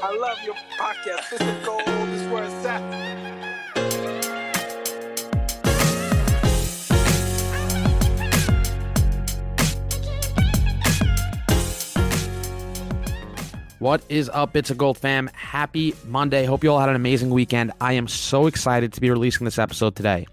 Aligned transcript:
I 0.00 0.16
love 0.16 0.38
your 0.44 0.54
podcast. 0.78 1.28
This 1.30 1.40
is 1.40 1.66
gold. 1.66 1.82
This 1.84 2.20
is 2.20 2.28
where 2.28 2.44
it's 2.44 2.64
at. 2.64 2.80
What 13.80 14.04
is 14.08 14.28
up, 14.28 14.52
Bits 14.52 14.70
of 14.70 14.78
Gold 14.78 14.98
fam? 14.98 15.28
Happy 15.34 15.92
Monday. 16.06 16.44
Hope 16.44 16.62
you 16.62 16.70
all 16.70 16.78
had 16.78 16.88
an 16.88 16.94
amazing 16.94 17.30
weekend. 17.30 17.72
I 17.80 17.94
am 17.94 18.06
so 18.06 18.46
excited 18.46 18.92
to 18.92 19.00
be 19.00 19.10
releasing 19.10 19.44
this 19.44 19.58
episode 19.58 19.96
today. 19.96 20.28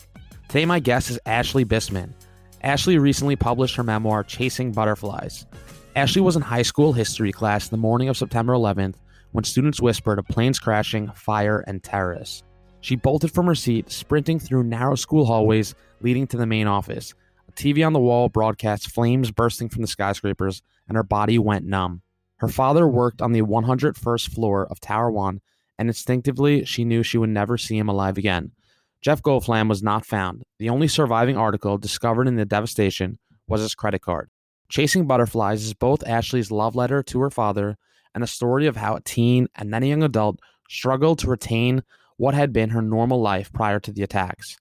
Today, 0.47 0.65
my 0.65 0.79
guest 0.79 1.09
is 1.09 1.17
Ashley 1.25 1.65
Bisman. 1.65 2.13
Ashley 2.61 2.99
recently 2.99 3.35
published 3.35 3.75
her 3.77 3.83
memoir, 3.83 4.23
Chasing 4.23 4.71
Butterflies. 4.71 5.47
Ashley 5.95 6.21
was 6.21 6.35
in 6.35 6.43
high 6.43 6.61
school 6.61 6.93
history 6.93 7.31
class 7.31 7.69
the 7.69 7.77
morning 7.77 8.09
of 8.09 8.17
September 8.17 8.53
11th 8.53 8.95
when 9.35 9.43
students 9.43 9.81
whispered 9.81 10.17
of 10.17 10.25
planes 10.27 10.59
crashing, 10.59 11.11
fire, 11.11 11.61
and 11.67 11.83
terrorists. 11.83 12.41
She 12.79 12.95
bolted 12.95 13.33
from 13.33 13.47
her 13.47 13.55
seat, 13.55 13.91
sprinting 13.91 14.39
through 14.39 14.63
narrow 14.63 14.95
school 14.95 15.25
hallways 15.25 15.75
leading 15.99 16.25
to 16.27 16.37
the 16.37 16.45
main 16.45 16.67
office. 16.67 17.13
A 17.49 17.51
TV 17.51 17.85
on 17.85 17.91
the 17.91 17.99
wall 17.99 18.29
broadcast 18.29 18.91
flames 18.91 19.31
bursting 19.31 19.67
from 19.67 19.81
the 19.81 19.89
skyscrapers, 19.89 20.61
and 20.87 20.95
her 20.95 21.03
body 21.03 21.37
went 21.37 21.65
numb. 21.65 22.01
Her 22.37 22.47
father 22.47 22.87
worked 22.87 23.21
on 23.21 23.33
the 23.33 23.41
101st 23.41 24.29
floor 24.29 24.67
of 24.67 24.79
Tower 24.79 25.11
1, 25.11 25.41
and 25.77 25.89
instinctively 25.89 26.63
she 26.63 26.85
knew 26.85 27.03
she 27.03 27.17
would 27.17 27.29
never 27.29 27.57
see 27.57 27.77
him 27.77 27.89
alive 27.89 28.17
again. 28.17 28.53
Jeff 29.01 29.21
Goldflam 29.21 29.67
was 29.67 29.83
not 29.83 30.05
found. 30.05 30.43
The 30.59 30.69
only 30.69 30.87
surviving 30.87 31.35
article 31.35 31.77
discovered 31.77 32.29
in 32.29 32.37
the 32.37 32.45
devastation 32.45 33.19
was 33.49 33.59
his 33.59 33.75
credit 33.75 33.99
card. 33.99 34.29
Chasing 34.69 35.05
Butterflies 35.05 35.65
is 35.65 35.73
both 35.73 36.07
Ashley's 36.07 36.51
love 36.51 36.73
letter 36.73 37.03
to 37.03 37.19
her 37.19 37.29
father 37.29 37.77
and 38.15 38.23
a 38.23 38.27
story 38.27 38.65
of 38.65 38.77
how 38.77 38.95
a 38.95 39.01
teen 39.01 39.47
and 39.55 39.71
then 39.71 39.83
a 39.83 39.87
young 39.87 40.01
adult 40.01 40.39
struggled 40.69 41.19
to 41.19 41.27
retain 41.27 41.83
what 42.17 42.33
had 42.33 42.53
been 42.53 42.69
her 42.69 42.81
normal 42.81 43.21
life 43.21 43.51
prior 43.51 43.79
to 43.81 43.91
the 43.91 44.01
attacks. 44.01 44.57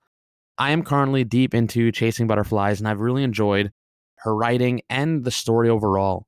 I 0.58 0.72
am 0.72 0.82
currently 0.82 1.24
deep 1.24 1.54
into 1.54 1.90
Chasing 1.92 2.26
Butterflies, 2.26 2.80
and 2.80 2.88
I've 2.88 3.00
really 3.00 3.22
enjoyed 3.22 3.72
her 4.16 4.34
writing 4.34 4.82
and 4.90 5.24
the 5.24 5.30
story 5.30 5.68
overall. 5.68 6.26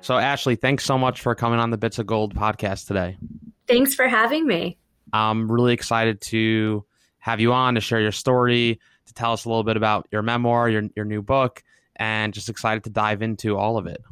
So, 0.00 0.16
Ashley, 0.16 0.54
thanks 0.54 0.84
so 0.84 0.96
much 0.96 1.20
for 1.20 1.34
coming 1.34 1.58
on 1.58 1.70
the 1.70 1.78
Bits 1.78 1.98
of 1.98 2.06
Gold 2.06 2.34
podcast 2.34 2.86
today. 2.86 3.16
Thanks 3.66 3.94
for 3.94 4.06
having 4.06 4.46
me. 4.46 4.78
I'm 5.12 5.50
really 5.50 5.72
excited 5.72 6.20
to 6.22 6.84
have 7.18 7.40
you 7.40 7.52
on 7.52 7.74
to 7.74 7.80
share 7.80 8.00
your 8.00 8.12
story, 8.12 8.78
to 9.06 9.14
tell 9.14 9.32
us 9.32 9.46
a 9.46 9.48
little 9.48 9.64
bit 9.64 9.76
about 9.76 10.06
your 10.12 10.22
memoir, 10.22 10.68
your, 10.68 10.84
your 10.94 11.04
new 11.04 11.22
book, 11.22 11.64
and 11.96 12.32
just 12.32 12.48
excited 12.48 12.84
to 12.84 12.90
dive 12.90 13.22
into 13.22 13.56
all 13.56 13.78
of 13.78 13.86
it. 13.86 14.02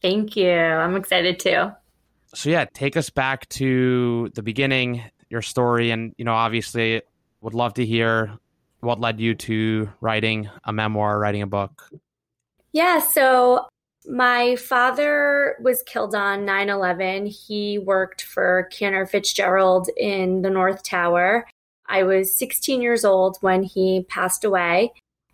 Thank 0.00 0.36
you. 0.36 0.50
I'm 0.50 0.96
excited 0.96 1.38
too. 1.38 1.72
So, 2.34 2.50
yeah, 2.50 2.66
take 2.72 2.96
us 2.96 3.10
back 3.10 3.48
to 3.50 4.30
the 4.34 4.42
beginning, 4.42 5.02
your 5.30 5.42
story, 5.42 5.90
and, 5.90 6.14
you 6.18 6.24
know, 6.24 6.34
obviously 6.34 7.02
would 7.40 7.54
love 7.54 7.74
to 7.74 7.86
hear 7.86 8.38
what 8.80 9.00
led 9.00 9.20
you 9.20 9.34
to 9.34 9.88
writing 10.00 10.48
a 10.64 10.72
memoir, 10.72 11.18
writing 11.18 11.42
a 11.42 11.46
book. 11.46 11.90
Yeah, 12.72 13.00
so 13.00 13.66
my 14.06 14.56
father 14.56 15.56
was 15.60 15.82
killed 15.82 16.14
on 16.14 16.44
9 16.44 16.68
11. 16.68 17.26
He 17.26 17.78
worked 17.78 18.22
for 18.22 18.68
Cantor 18.72 19.06
Fitzgerald 19.06 19.88
in 19.96 20.42
the 20.42 20.50
North 20.50 20.82
Tower. 20.82 21.46
I 21.86 22.02
was 22.02 22.36
16 22.36 22.82
years 22.82 23.04
old 23.04 23.38
when 23.40 23.62
he 23.62 24.04
passed 24.08 24.44
away. 24.44 24.92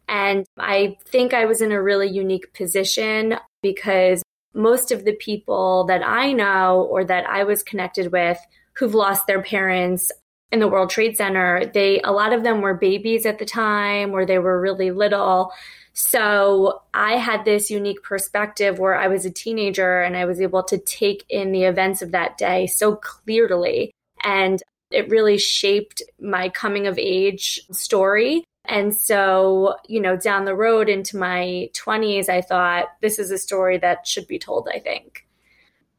And 0.09 0.45
I 0.59 0.97
think 1.07 1.35
I 1.35 1.47
was 1.47 1.61
in 1.61 1.73
a 1.73 1.83
really 1.83 2.09
unique 2.09 2.53
position 2.55 3.37
because 3.63 4.23
most 4.55 4.93
of 4.93 5.05
the 5.05 5.15
people 5.15 5.85
that 5.85 6.03
I 6.07 6.33
know 6.33 6.87
or 6.91 7.05
that 7.05 7.29
I 7.29 7.45
was 7.45 7.63
connected 7.63 8.13
with 8.13 8.39
who've 8.75 8.95
lost 8.95 9.27
their 9.27 9.43
parents 9.43 10.11
in 10.53 10.61
the 10.61 10.69
World 10.69 10.91
Trade 10.91 11.17
Center, 11.17 11.67
they 11.73 12.01
a 12.03 12.13
lot 12.13 12.33
of 12.33 12.45
them 12.45 12.61
were 12.61 12.75
babies 12.75 13.27
at 13.27 13.39
the 13.39 13.45
time 13.45 14.13
or 14.13 14.25
they 14.25 14.39
were 14.39 14.61
really 14.61 14.91
little. 14.91 15.53
So 15.95 16.83
I 16.93 17.17
had 17.17 17.45
this 17.45 17.71
unique 17.71 18.03
perspective 18.03 18.79
where 18.79 18.95
I 18.97 19.09
was 19.09 19.25
a 19.25 19.31
teenager 19.31 20.01
and 20.01 20.17
I 20.17 20.25
was 20.25 20.41
able 20.41 20.63
to 20.65 20.79
take 20.79 21.25
in 21.29 21.53
the 21.53 21.65
events 21.65 22.03
of 22.03 22.13
that 22.13 22.37
day 22.37 22.67
so 22.67 22.97
clearly. 22.97 23.93
And 24.23 24.63
it 24.91 25.09
really 25.09 25.39
shaped 25.39 26.03
my 26.21 26.49
coming 26.49 26.87
of 26.87 26.99
age 26.99 27.61
story. 27.73 28.45
And 28.65 28.95
so, 28.95 29.77
you 29.87 30.01
know, 30.01 30.17
down 30.17 30.45
the 30.45 30.55
road 30.55 30.89
into 30.89 31.17
my 31.17 31.71
20s, 31.75 32.29
I 32.29 32.41
thought 32.41 32.87
this 33.03 33.19
is 33.19 33.31
a 33.31 33.39
story 33.39 33.79
that 33.79 34.07
should 34.07 34.27
be 34.27 34.39
told, 34.39 34.69
I 34.73 34.79
think. 34.79 35.27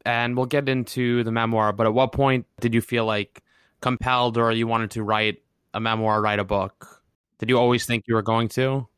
And 0.04 0.36
we'll 0.36 0.46
get 0.46 0.68
into 0.68 1.24
the 1.24 1.32
memoir, 1.32 1.72
but 1.72 1.86
at 1.86 1.94
what 1.94 2.12
point 2.12 2.46
did 2.60 2.74
you 2.74 2.80
feel 2.80 3.04
like 3.04 3.42
compelled 3.80 4.38
or 4.38 4.52
you 4.52 4.66
wanted 4.66 4.92
to 4.92 5.02
write 5.02 5.42
a 5.74 5.80
memoir, 5.80 6.20
write 6.20 6.38
a 6.38 6.44
book? 6.44 7.02
Did 7.38 7.48
you 7.48 7.58
always 7.58 7.86
think 7.86 8.04
you 8.06 8.14
were 8.14 8.22
going 8.22 8.48
to? 8.50 8.88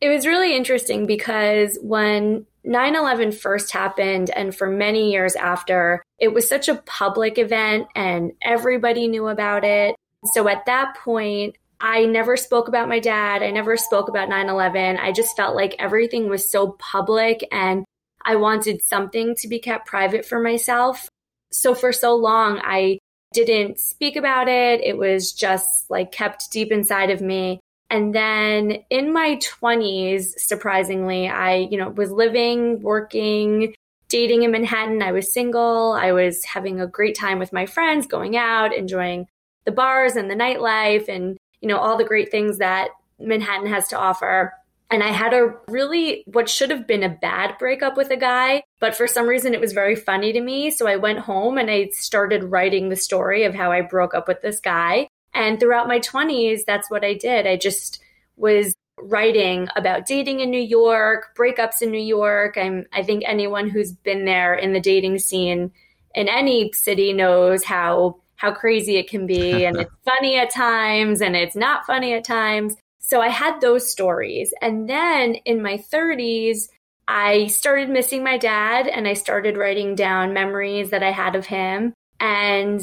It 0.00 0.08
was 0.10 0.26
really 0.26 0.56
interesting 0.56 1.06
because 1.06 1.78
when 1.82 2.46
9 2.64 2.94
11 2.94 3.32
first 3.32 3.72
happened, 3.72 4.30
and 4.30 4.54
for 4.54 4.68
many 4.68 5.10
years 5.10 5.34
after, 5.36 6.02
it 6.18 6.32
was 6.34 6.48
such 6.48 6.68
a 6.68 6.76
public 6.76 7.38
event 7.38 7.88
and 7.96 8.32
everybody 8.42 9.08
knew 9.08 9.26
about 9.28 9.64
it. 9.64 9.96
So 10.34 10.48
at 10.48 10.66
that 10.66 10.96
point, 10.96 11.56
I 11.80 12.06
never 12.06 12.36
spoke 12.36 12.68
about 12.68 12.88
my 12.88 12.98
dad. 12.98 13.42
I 13.42 13.50
never 13.50 13.76
spoke 13.76 14.08
about 14.08 14.28
9 14.28 14.48
11. 14.48 14.96
I 14.96 15.12
just 15.12 15.36
felt 15.36 15.54
like 15.54 15.76
everything 15.78 16.28
was 16.28 16.50
so 16.50 16.76
public 16.78 17.46
and 17.52 17.84
I 18.24 18.36
wanted 18.36 18.82
something 18.82 19.36
to 19.36 19.48
be 19.48 19.60
kept 19.60 19.86
private 19.86 20.26
for 20.26 20.40
myself. 20.40 21.08
So 21.52 21.74
for 21.74 21.92
so 21.92 22.16
long, 22.16 22.60
I 22.62 22.98
didn't 23.32 23.78
speak 23.78 24.16
about 24.16 24.48
it. 24.48 24.80
It 24.82 24.98
was 24.98 25.32
just 25.32 25.88
like 25.88 26.12
kept 26.12 26.50
deep 26.50 26.72
inside 26.72 27.10
of 27.10 27.20
me. 27.20 27.60
And 27.90 28.14
then 28.14 28.84
in 28.90 29.12
my 29.12 29.36
20s, 29.36 30.38
surprisingly, 30.38 31.28
I, 31.28 31.68
you 31.70 31.78
know, 31.78 31.88
was 31.88 32.10
living, 32.10 32.82
working, 32.82 33.74
dating 34.08 34.42
in 34.42 34.50
Manhattan. 34.50 35.02
I 35.02 35.12
was 35.12 35.32
single. 35.32 35.92
I 35.92 36.12
was 36.12 36.44
having 36.44 36.80
a 36.80 36.86
great 36.86 37.16
time 37.16 37.38
with 37.38 37.52
my 37.52 37.64
friends, 37.64 38.06
going 38.06 38.36
out, 38.36 38.74
enjoying 38.74 39.26
the 39.64 39.72
bars 39.72 40.16
and 40.16 40.30
the 40.30 40.34
nightlife 40.34 41.08
and, 41.08 41.37
you 41.60 41.68
know, 41.68 41.78
all 41.78 41.96
the 41.96 42.04
great 42.04 42.30
things 42.30 42.58
that 42.58 42.90
Manhattan 43.18 43.68
has 43.68 43.88
to 43.88 43.98
offer. 43.98 44.52
And 44.90 45.02
I 45.02 45.08
had 45.08 45.34
a 45.34 45.54
really, 45.68 46.22
what 46.26 46.48
should 46.48 46.70
have 46.70 46.86
been 46.86 47.02
a 47.02 47.08
bad 47.08 47.58
breakup 47.58 47.96
with 47.96 48.10
a 48.10 48.16
guy, 48.16 48.62
but 48.80 48.94
for 48.94 49.06
some 49.06 49.26
reason 49.26 49.52
it 49.52 49.60
was 49.60 49.72
very 49.72 49.94
funny 49.94 50.32
to 50.32 50.40
me. 50.40 50.70
So 50.70 50.86
I 50.86 50.96
went 50.96 51.18
home 51.18 51.58
and 51.58 51.70
I 51.70 51.90
started 51.92 52.44
writing 52.44 52.88
the 52.88 52.96
story 52.96 53.44
of 53.44 53.54
how 53.54 53.70
I 53.70 53.82
broke 53.82 54.14
up 54.14 54.28
with 54.28 54.40
this 54.40 54.60
guy. 54.60 55.08
And 55.34 55.60
throughout 55.60 55.88
my 55.88 56.00
20s, 56.00 56.60
that's 56.66 56.90
what 56.90 57.04
I 57.04 57.14
did. 57.14 57.46
I 57.46 57.56
just 57.56 58.00
was 58.36 58.74
writing 59.00 59.68
about 59.76 60.06
dating 60.06 60.40
in 60.40 60.50
New 60.50 60.60
York, 60.60 61.36
breakups 61.36 61.82
in 61.82 61.90
New 61.90 62.02
York. 62.02 62.56
I'm, 62.56 62.86
I 62.92 63.02
think 63.02 63.24
anyone 63.26 63.68
who's 63.68 63.92
been 63.92 64.24
there 64.24 64.54
in 64.54 64.72
the 64.72 64.80
dating 64.80 65.18
scene 65.18 65.70
in 66.14 66.28
any 66.28 66.72
city 66.72 67.12
knows 67.12 67.62
how 67.64 68.16
how 68.38 68.52
crazy 68.52 68.96
it 68.96 69.10
can 69.10 69.26
be 69.26 69.66
and 69.66 69.76
it's 69.80 69.94
funny 70.04 70.38
at 70.38 70.50
times 70.50 71.20
and 71.20 71.36
it's 71.36 71.56
not 71.56 71.84
funny 71.86 72.14
at 72.14 72.24
times. 72.24 72.76
So 73.00 73.20
I 73.20 73.28
had 73.28 73.60
those 73.60 73.90
stories. 73.90 74.54
And 74.62 74.88
then 74.88 75.34
in 75.44 75.62
my 75.62 75.76
30s, 75.76 76.68
I 77.06 77.46
started 77.46 77.88
missing 77.88 78.22
my 78.22 78.38
dad 78.38 78.86
and 78.86 79.06
I 79.08 79.14
started 79.14 79.56
writing 79.56 79.94
down 79.94 80.34
memories 80.34 80.90
that 80.90 81.02
I 81.02 81.10
had 81.10 81.34
of 81.34 81.46
him. 81.46 81.94
And 82.20 82.80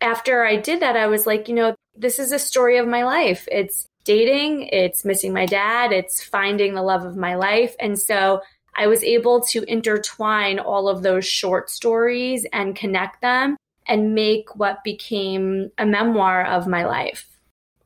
after 0.00 0.44
I 0.44 0.56
did 0.56 0.80
that, 0.80 0.96
I 0.96 1.06
was 1.08 1.26
like, 1.26 1.48
you 1.48 1.54
know, 1.54 1.74
this 1.94 2.18
is 2.18 2.32
a 2.32 2.38
story 2.38 2.78
of 2.78 2.88
my 2.88 3.04
life. 3.04 3.46
It's 3.50 3.86
dating, 4.04 4.68
it's 4.68 5.04
missing 5.04 5.32
my 5.32 5.46
dad, 5.46 5.92
it's 5.92 6.22
finding 6.22 6.74
the 6.74 6.82
love 6.82 7.04
of 7.04 7.16
my 7.16 7.34
life. 7.34 7.74
And 7.80 7.98
so 7.98 8.40
I 8.76 8.86
was 8.86 9.02
able 9.02 9.40
to 9.50 9.62
intertwine 9.64 10.58
all 10.58 10.88
of 10.88 11.02
those 11.02 11.26
short 11.26 11.70
stories 11.70 12.46
and 12.52 12.76
connect 12.76 13.20
them 13.20 13.56
and 13.88 14.14
make 14.14 14.56
what 14.56 14.82
became 14.84 15.70
a 15.78 15.86
memoir 15.86 16.44
of 16.44 16.66
my 16.66 16.84
life. 16.84 17.26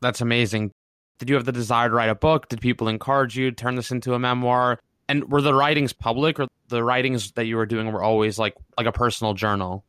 That's 0.00 0.20
amazing. 0.20 0.72
did 1.18 1.28
you 1.28 1.34
have 1.34 1.44
the 1.44 1.52
desire 1.52 1.88
to 1.88 1.94
write 1.94 2.08
a 2.08 2.14
book? 2.14 2.48
Did 2.48 2.60
people 2.60 2.88
encourage 2.88 3.36
you 3.36 3.50
to 3.50 3.56
turn 3.56 3.76
this 3.76 3.90
into 3.90 4.14
a 4.14 4.18
memoir? 4.18 4.80
And 5.08 5.30
were 5.30 5.42
the 5.42 5.54
writings 5.54 5.92
public 5.92 6.40
or 6.40 6.46
the 6.68 6.82
writings 6.82 7.32
that 7.32 7.46
you 7.46 7.56
were 7.56 7.66
doing 7.66 7.92
were 7.92 8.02
always 8.02 8.38
like 8.38 8.54
like 8.78 8.86
a 8.86 8.92
personal 8.92 9.34
journal? 9.34 9.84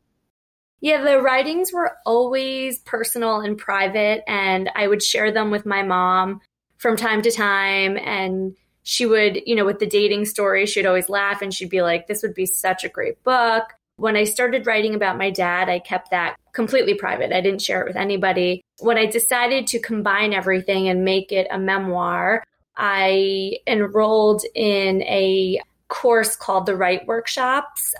Yeah, 0.80 1.02
the 1.02 1.22
writings 1.22 1.72
were 1.72 1.96
always 2.04 2.80
personal 2.80 3.40
and 3.40 3.56
private 3.56 4.24
and 4.26 4.68
I 4.74 4.88
would 4.88 5.02
share 5.02 5.30
them 5.30 5.52
with 5.52 5.64
my 5.64 5.84
mom 5.84 6.40
from 6.76 6.96
time 6.96 7.22
to 7.22 7.30
time 7.30 7.96
and 7.96 8.56
she 8.82 9.06
would, 9.06 9.42
you 9.46 9.54
know, 9.54 9.64
with 9.64 9.78
the 9.78 9.86
dating 9.86 10.24
story, 10.24 10.66
she'd 10.66 10.86
always 10.86 11.08
laugh 11.08 11.40
and 11.40 11.54
she'd 11.54 11.70
be 11.70 11.82
like, 11.82 12.08
this 12.08 12.20
would 12.22 12.34
be 12.34 12.46
such 12.46 12.82
a 12.82 12.88
great 12.88 13.22
book. 13.22 13.74
When 13.96 14.16
I 14.16 14.24
started 14.24 14.66
writing 14.66 14.94
about 14.94 15.18
my 15.18 15.30
dad, 15.30 15.68
I 15.68 15.78
kept 15.78 16.10
that 16.10 16.36
completely 16.52 16.94
private. 16.94 17.32
I 17.32 17.40
didn't 17.40 17.62
share 17.62 17.82
it 17.82 17.86
with 17.86 17.96
anybody. 17.96 18.62
When 18.80 18.98
I 18.98 19.06
decided 19.06 19.66
to 19.68 19.78
combine 19.78 20.32
everything 20.32 20.88
and 20.88 21.04
make 21.04 21.30
it 21.32 21.46
a 21.50 21.58
memoir, 21.58 22.42
I 22.76 23.58
enrolled 23.66 24.42
in 24.54 25.02
a 25.02 25.60
course 25.88 26.36
called 26.36 26.66
the 26.66 26.76
Write 26.76 27.06
Workshops. 27.06 27.94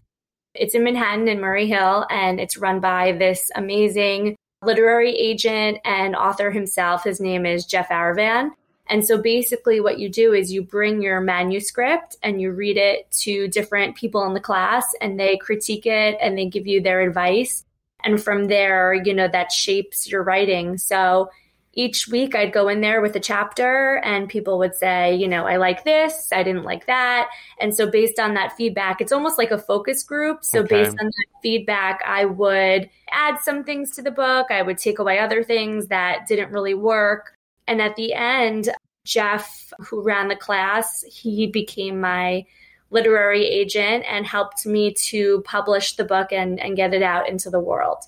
It's 0.54 0.74
in 0.74 0.84
Manhattan 0.84 1.28
in 1.28 1.40
Murray 1.40 1.66
Hill, 1.66 2.06
and 2.10 2.40
it's 2.40 2.56
run 2.56 2.80
by 2.80 3.12
this 3.12 3.50
amazing 3.54 4.36
literary 4.62 5.14
agent 5.14 5.78
and 5.84 6.14
author 6.16 6.50
himself. 6.50 7.04
His 7.04 7.20
name 7.20 7.46
is 7.46 7.66
Jeff 7.66 7.88
Aravan. 7.88 8.50
And 8.92 9.02
so 9.02 9.16
basically, 9.16 9.80
what 9.80 9.98
you 9.98 10.10
do 10.10 10.34
is 10.34 10.52
you 10.52 10.62
bring 10.62 11.00
your 11.00 11.18
manuscript 11.18 12.16
and 12.22 12.42
you 12.42 12.52
read 12.52 12.76
it 12.76 13.10
to 13.22 13.48
different 13.48 13.96
people 13.96 14.22
in 14.26 14.34
the 14.34 14.40
class, 14.40 14.84
and 15.00 15.18
they 15.18 15.38
critique 15.38 15.86
it 15.86 16.18
and 16.20 16.36
they 16.36 16.44
give 16.44 16.66
you 16.66 16.82
their 16.82 17.00
advice. 17.00 17.64
And 18.04 18.22
from 18.22 18.48
there, 18.48 18.92
you 18.92 19.14
know, 19.14 19.28
that 19.28 19.50
shapes 19.50 20.10
your 20.10 20.22
writing. 20.22 20.76
So 20.76 21.30
each 21.72 22.06
week 22.06 22.34
I'd 22.34 22.52
go 22.52 22.68
in 22.68 22.82
there 22.82 23.00
with 23.00 23.16
a 23.16 23.20
chapter 23.20 23.96
and 24.04 24.28
people 24.28 24.58
would 24.58 24.74
say, 24.74 25.14
you 25.14 25.26
know, 25.26 25.46
I 25.46 25.56
like 25.56 25.84
this, 25.84 26.28
I 26.30 26.42
didn't 26.42 26.64
like 26.64 26.84
that. 26.84 27.30
And 27.62 27.74
so 27.74 27.90
based 27.90 28.20
on 28.20 28.34
that 28.34 28.54
feedback, 28.58 29.00
it's 29.00 29.12
almost 29.12 29.38
like 29.38 29.52
a 29.52 29.58
focus 29.58 30.02
group. 30.02 30.44
So 30.44 30.60
okay. 30.60 30.82
based 30.82 30.96
on 31.00 31.06
that 31.06 31.40
feedback, 31.42 32.02
I 32.06 32.26
would 32.26 32.90
add 33.10 33.38
some 33.40 33.64
things 33.64 33.92
to 33.92 34.02
the 34.02 34.10
book, 34.10 34.48
I 34.50 34.60
would 34.60 34.76
take 34.76 34.98
away 34.98 35.18
other 35.18 35.42
things 35.42 35.86
that 35.86 36.26
didn't 36.28 36.52
really 36.52 36.74
work. 36.74 37.38
And 37.66 37.80
at 37.80 37.96
the 37.96 38.12
end, 38.12 38.68
Jeff, 39.04 39.72
who 39.78 40.02
ran 40.02 40.28
the 40.28 40.36
class, 40.36 41.02
he 41.02 41.46
became 41.46 42.00
my 42.00 42.44
literary 42.90 43.46
agent 43.46 44.04
and 44.08 44.26
helped 44.26 44.66
me 44.66 44.92
to 44.92 45.42
publish 45.42 45.96
the 45.96 46.04
book 46.04 46.30
and, 46.30 46.60
and 46.60 46.76
get 46.76 46.94
it 46.94 47.02
out 47.02 47.28
into 47.28 47.50
the 47.50 47.60
world. 47.60 47.98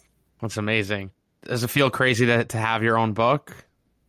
That's 0.40 0.56
amazing. 0.56 1.10
Does 1.42 1.64
it 1.64 1.68
feel 1.68 1.90
crazy 1.90 2.26
to, 2.26 2.44
to 2.44 2.58
have 2.58 2.82
your 2.82 2.98
own 2.98 3.12
book? 3.12 3.56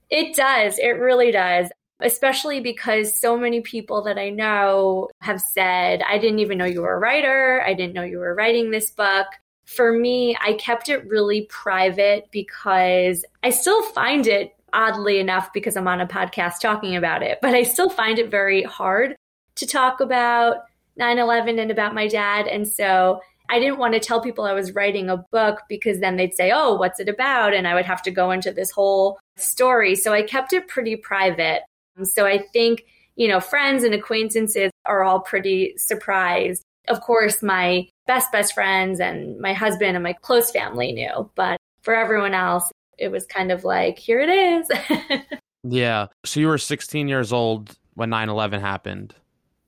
It 0.10 0.36
does. 0.36 0.78
It 0.78 1.00
really 1.00 1.32
does. 1.32 1.70
Especially 2.02 2.60
because 2.60 3.20
so 3.20 3.38
many 3.38 3.62
people 3.62 4.04
that 4.04 4.18
I 4.18 4.30
know 4.30 5.10
have 5.22 5.40
said, 5.40 6.02
I 6.06 6.18
didn't 6.18 6.40
even 6.40 6.58
know 6.58 6.66
you 6.66 6.81
were 6.81 6.94
a 6.94 7.00
writer. 7.00 7.64
I 7.66 7.74
didn't 7.74 7.94
know 7.94 8.04
you 8.04 8.20
were 8.20 8.36
writing 8.36 8.70
this 8.70 8.92
book. 8.92 9.28
For 9.66 9.94
me, 9.94 10.38
I 10.40 10.54
kept 10.54 10.90
it 10.90 11.08
really 11.08 11.44
private 11.44 12.28
because 12.31 13.24
I 13.44 13.50
still 13.50 13.81
find 13.81 14.28
it 14.28 14.55
oddly 14.75 15.19
enough 15.19 15.51
because 15.54 15.75
I'm 15.75 15.88
on 15.88 16.01
a 16.01 16.07
podcast 16.07 16.60
talking 16.62 16.95
about 16.95 17.24
it, 17.24 17.39
but 17.42 17.56
I 17.56 17.63
still 17.63 17.89
find 17.89 18.19
it 18.19 18.30
very 18.30 18.62
hard 18.62 19.16
to 19.56 19.66
talk 19.66 20.01
about 20.01 20.57
9 20.98 21.18
11 21.18 21.57
and 21.57 21.72
about 21.72 21.95
my 21.95 22.07
dad. 22.07 22.48
And 22.48 22.68
so 22.68 23.22
I 23.50 23.60
didn't 23.60 23.77
want 23.77 23.94
to 23.94 24.00
tell 24.00 24.22
people 24.22 24.45
I 24.45 24.54
was 24.54 24.74
writing 24.74 25.10
a 25.10 25.18
book 25.31 25.62
because 25.69 26.00
then 26.00 26.18
they'd 26.18 26.33
say, 26.33 26.51
Oh, 26.54 26.75
what's 26.75 27.00
it 27.00 27.10
about? 27.10 27.54
And 27.54 27.68
I 27.68 27.74
would 27.74 27.86
have 27.86 28.01
to 28.04 28.12
go 28.12 28.31
into 28.31 28.51
this 28.51 28.72
whole 28.72 29.19
story. 29.38 29.95
So 29.95 30.13
I 30.13 30.24
kept 30.24 30.54
it 30.54 30.68
pretty 30.68 30.95
private. 30.95 31.62
So 32.04 32.25
I 32.25 32.39
think, 32.54 32.86
you 33.16 33.28
know, 33.28 33.39
friends 33.39 33.83
and 33.83 33.94
acquaintances 33.94 34.71
are 34.86 35.04
all 35.04 35.21
pretty 35.21 35.74
surprised. 35.78 36.63
Of 36.88 37.01
course, 37.01 37.42
my 37.42 37.88
best, 38.06 38.31
best 38.31 38.54
friends 38.54 39.00
and 39.00 39.39
my 39.39 39.54
husband 39.54 39.95
and 39.95 40.04
my 40.04 40.13
close 40.13 40.51
family 40.51 40.92
knew, 40.92 41.30
but 41.36 41.57
for 41.81 41.95
everyone 41.95 42.33
else, 42.33 42.69
it 42.97 43.09
was 43.09 43.25
kind 43.25 43.51
of 43.51 43.63
like, 43.63 43.97
here 43.97 44.19
it 44.19 44.30
is. 44.30 45.21
yeah. 45.63 46.07
So 46.25 46.39
you 46.39 46.47
were 46.47 46.57
16 46.57 47.07
years 47.07 47.33
old 47.33 47.77
when 47.94 48.09
9 48.09 48.30
11 48.30 48.62
happened. 48.62 49.15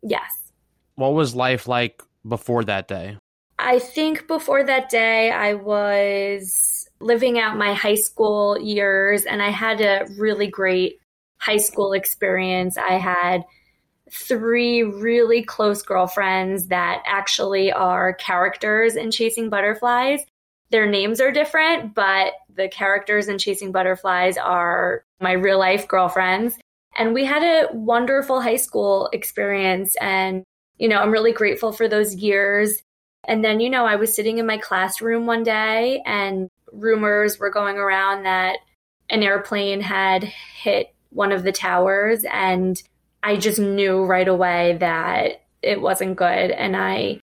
Yes. 0.02 0.52
What 0.96 1.14
was 1.14 1.36
life 1.36 1.68
like 1.68 2.02
before 2.28 2.64
that 2.66 2.88
day? 2.88 3.18
I 3.60 3.80
think 3.80 4.28
before 4.28 4.64
that 4.64 4.90
day, 4.90 5.32
I 5.32 5.56
was 5.56 6.88
living 7.00 7.40
out 7.40 7.58
my 7.58 7.74
high 7.74 7.96
school 7.96 8.60
years 8.60 9.26
and 9.26 9.42
I 9.42 9.50
had 9.50 9.82
a 9.82 10.08
really 10.18 10.48
great 10.48 11.00
high 11.38 11.58
school 11.58 11.94
experience. 11.94 12.78
I 12.78 12.94
had 12.94 13.44
three 14.12 14.84
really 14.84 15.44
close 15.44 15.82
girlfriends 15.82 16.68
that 16.68 17.04
actually 17.06 17.72
are 17.72 18.14
characters 18.14 18.96
in 18.96 19.12
Chasing 19.12 19.50
Butterflies. 19.50 20.22
Their 20.70 20.88
names 20.88 21.22
are 21.22 21.32
different, 21.32 21.94
but 21.94 22.34
the 22.58 22.68
characters 22.68 23.28
in 23.28 23.38
Chasing 23.38 23.72
Butterflies 23.72 24.38
are 24.38 25.04
my 25.22 25.32
real 25.34 25.60
life 25.60 25.88
girlfriends. 25.88 26.58
And 26.98 27.14
we 27.14 27.26
had 27.26 27.44
a 27.44 27.74
wonderful 27.74 28.42
high 28.42 28.56
school 28.56 29.10
experience. 29.14 29.96
And, 30.02 30.44
you 30.78 30.88
know, 30.88 31.00
I'm 31.00 31.12
really 31.12 31.32
grateful 31.32 31.72
for 31.72 31.88
those 31.88 32.16
years. 32.16 32.82
And 33.28 33.46
then, 33.46 33.60
you 33.60 33.70
know, 33.70 33.86
I 33.86 33.96
was 33.96 34.16
sitting 34.16 34.40
in 34.40 34.46
my 34.46 34.58
classroom 34.58 35.26
one 35.26 35.44
day 35.44 36.02
and 36.06 36.50
rumors 36.72 37.40
were 37.40 37.52
going 37.52 37.78
around 37.78 38.24
that 38.24 38.58
an 39.10 39.24
airplane 39.24 39.82
had 39.82 40.24
hit 40.24 40.94
one 41.10 41.32
of 41.32 41.44
the 41.44 41.52
towers. 41.52 42.26
And 42.32 42.82
I 43.22 43.38
just 43.38 43.60
knew 43.60 44.04
right 44.04 44.28
away 44.28 44.78
that 44.80 45.44
it 45.62 45.82
wasn't 45.82 46.18
good. 46.18 46.52
And 46.52 46.76
I 46.76 47.20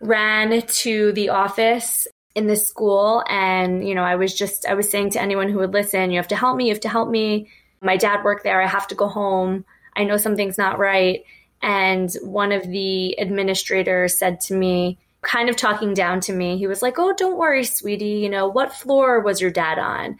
ran 0.00 0.62
to 0.66 1.12
the 1.12 1.28
office 1.28 2.08
in 2.34 2.46
this 2.46 2.66
school 2.66 3.22
and 3.28 3.86
you 3.86 3.94
know 3.94 4.02
i 4.02 4.16
was 4.16 4.34
just 4.34 4.66
i 4.66 4.74
was 4.74 4.90
saying 4.90 5.10
to 5.10 5.20
anyone 5.20 5.48
who 5.48 5.58
would 5.58 5.72
listen 5.72 6.10
you 6.10 6.16
have 6.16 6.28
to 6.28 6.36
help 6.36 6.56
me 6.56 6.64
you 6.64 6.70
have 6.70 6.80
to 6.80 6.88
help 6.88 7.08
me. 7.08 7.48
My 7.80 7.96
dad 7.96 8.24
worked 8.24 8.44
there 8.44 8.62
i 8.62 8.66
have 8.66 8.88
to 8.88 8.94
go 8.94 9.08
home. 9.08 9.64
I 9.94 10.04
know 10.04 10.16
something's 10.16 10.56
not 10.56 10.78
right. 10.78 11.24
And 11.60 12.10
one 12.22 12.50
of 12.50 12.62
the 12.62 13.18
administrators 13.20 14.18
said 14.18 14.40
to 14.42 14.54
me 14.54 14.98
kind 15.20 15.48
of 15.48 15.56
talking 15.56 15.94
down 15.94 16.20
to 16.20 16.32
me 16.32 16.58
he 16.58 16.66
was 16.66 16.82
like 16.82 16.98
oh 16.98 17.12
don't 17.16 17.38
worry 17.38 17.64
sweetie. 17.64 18.20
You 18.20 18.30
know 18.30 18.48
what 18.48 18.74
floor 18.74 19.20
was 19.20 19.40
your 19.40 19.50
dad 19.50 19.78
on? 19.78 20.18